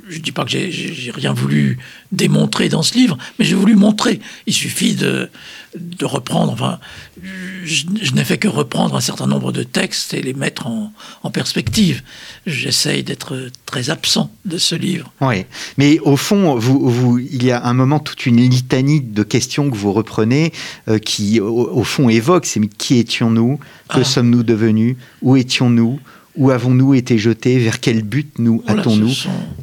[0.09, 1.79] je ne dis pas que j'ai rien voulu
[2.11, 4.19] démontrer dans ce livre, mais j'ai voulu montrer.
[4.45, 5.29] Il suffit de,
[5.75, 6.79] de reprendre, enfin,
[7.21, 10.93] je, n'ai fait que reprendre un certain nombre de textes et les mettre en,
[11.23, 12.03] en perspective.
[12.45, 15.11] J'essaye d'être très absent de ce livre.
[15.21, 15.45] Oui,
[15.77, 19.69] mais au fond, vous, vous, il y a un moment toute une litanie de questions
[19.69, 20.53] que vous reprenez
[20.87, 23.59] euh, qui, au, fond, évoque c'est qui étions-nous?
[23.89, 24.03] Que ah.
[24.03, 24.97] sommes-nous devenus?
[25.21, 25.99] Où étions-nous?
[26.38, 27.57] Où avons-nous été jetés?
[27.57, 29.13] Vers quel but nous hâtons-nous?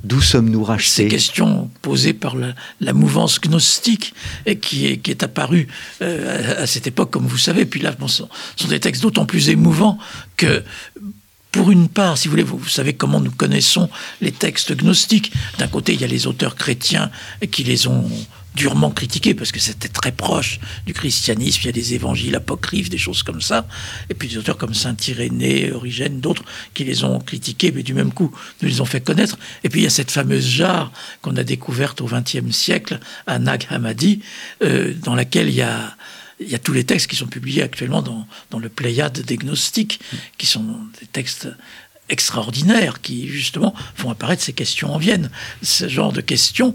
[0.02, 1.04] D'où sommes-nous rachetés?
[1.04, 4.12] Ces questions posées par la, mouvance gnostique
[4.44, 5.68] et qui est, qui est apparue
[6.02, 7.64] euh, à, cette époque, comme vous savez.
[7.64, 8.24] Puis là, ce
[8.56, 9.98] sont des textes d'autant plus émouvants
[10.36, 10.62] que
[11.52, 13.88] pour une part, si vous voulez, vous, vous, savez comment nous connaissons
[14.20, 15.32] les textes gnostiques.
[15.58, 17.10] D'un côté, il y a les auteurs chrétiens
[17.52, 18.10] qui les ont
[18.54, 21.60] durement critiqué parce que c'était très proche du christianisme.
[21.62, 23.66] Il y a des évangiles apocryphes, des choses comme ça.
[24.10, 27.94] Et puis des auteurs comme Saint Irénée, Origène, d'autres qui les ont critiqués, mais du
[27.94, 28.32] même coup
[28.62, 29.38] nous les ont fait connaître.
[29.64, 30.92] Et puis il y a cette fameuse jarre
[31.22, 34.20] qu'on a découverte au XXe siècle à Nag Hammadi,
[34.62, 35.96] euh, dans laquelle il y a
[36.40, 39.36] il y a tous les textes qui sont publiés actuellement dans, dans le Pléiade des
[39.36, 40.00] Gnostiques,
[40.36, 41.48] qui sont des textes
[42.08, 45.30] extraordinaires qui justement font apparaître ces questions en Vienne.
[45.62, 46.74] Ce genre de questions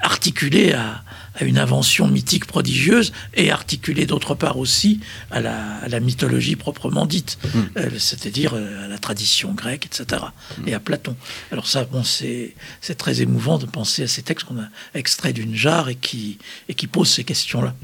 [0.00, 1.04] articulées à,
[1.36, 7.38] à une invention mythique prodigieuse et articulée d'autre part aussi à la, mythologie proprement dite,
[7.42, 7.60] hmm.
[7.78, 10.22] euh, c'est-à-dire euh, à la tradition grecque, etc.,
[10.66, 11.16] et à Platon.
[11.52, 12.54] Alors ça, bon, c'est
[12.96, 16.74] très émouvant de penser à ces textes qu'on a extraits d'une jarre et qui, et
[16.74, 17.74] qui posent ces questions-là.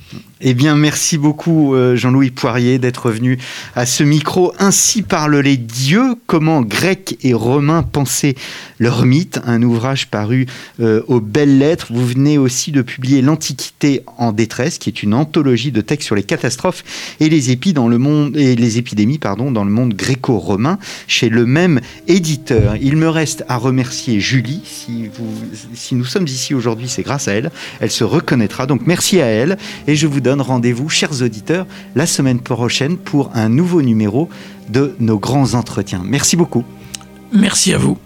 [0.41, 3.39] Eh bien, merci beaucoup euh, Jean-Louis Poirier d'être venu
[3.75, 4.53] à ce micro.
[4.59, 8.35] Ainsi parlent les dieux, comment Grecs et Romains pensaient
[8.79, 10.47] leur mythe, un ouvrage paru
[10.81, 11.89] aux belles lettres.
[11.91, 16.07] Vous venez aussi de publier l'Antiquité L'Antiquité en détresse, qui est une anthologie de textes
[16.07, 16.85] sur les catastrophes
[17.19, 20.79] et les, épidémies dans le monde gréco-romain,
[21.09, 22.77] chez le même éditeur.
[22.81, 24.61] Il me reste à remercier Julie.
[25.75, 27.51] Si nous sommes ici aujourd'hui, c'est grâce à elle.
[27.81, 28.67] Elle se reconnaîtra.
[28.67, 29.59] Donc merci à elle.
[29.89, 31.67] Et je vous donne rendez-vous, chers auditeurs,
[31.97, 34.29] la semaine prochaine pour un nouveau numéro
[34.69, 36.03] de nos grands entretiens.
[36.05, 36.63] Merci beaucoup.
[37.33, 37.99] Merci à vous.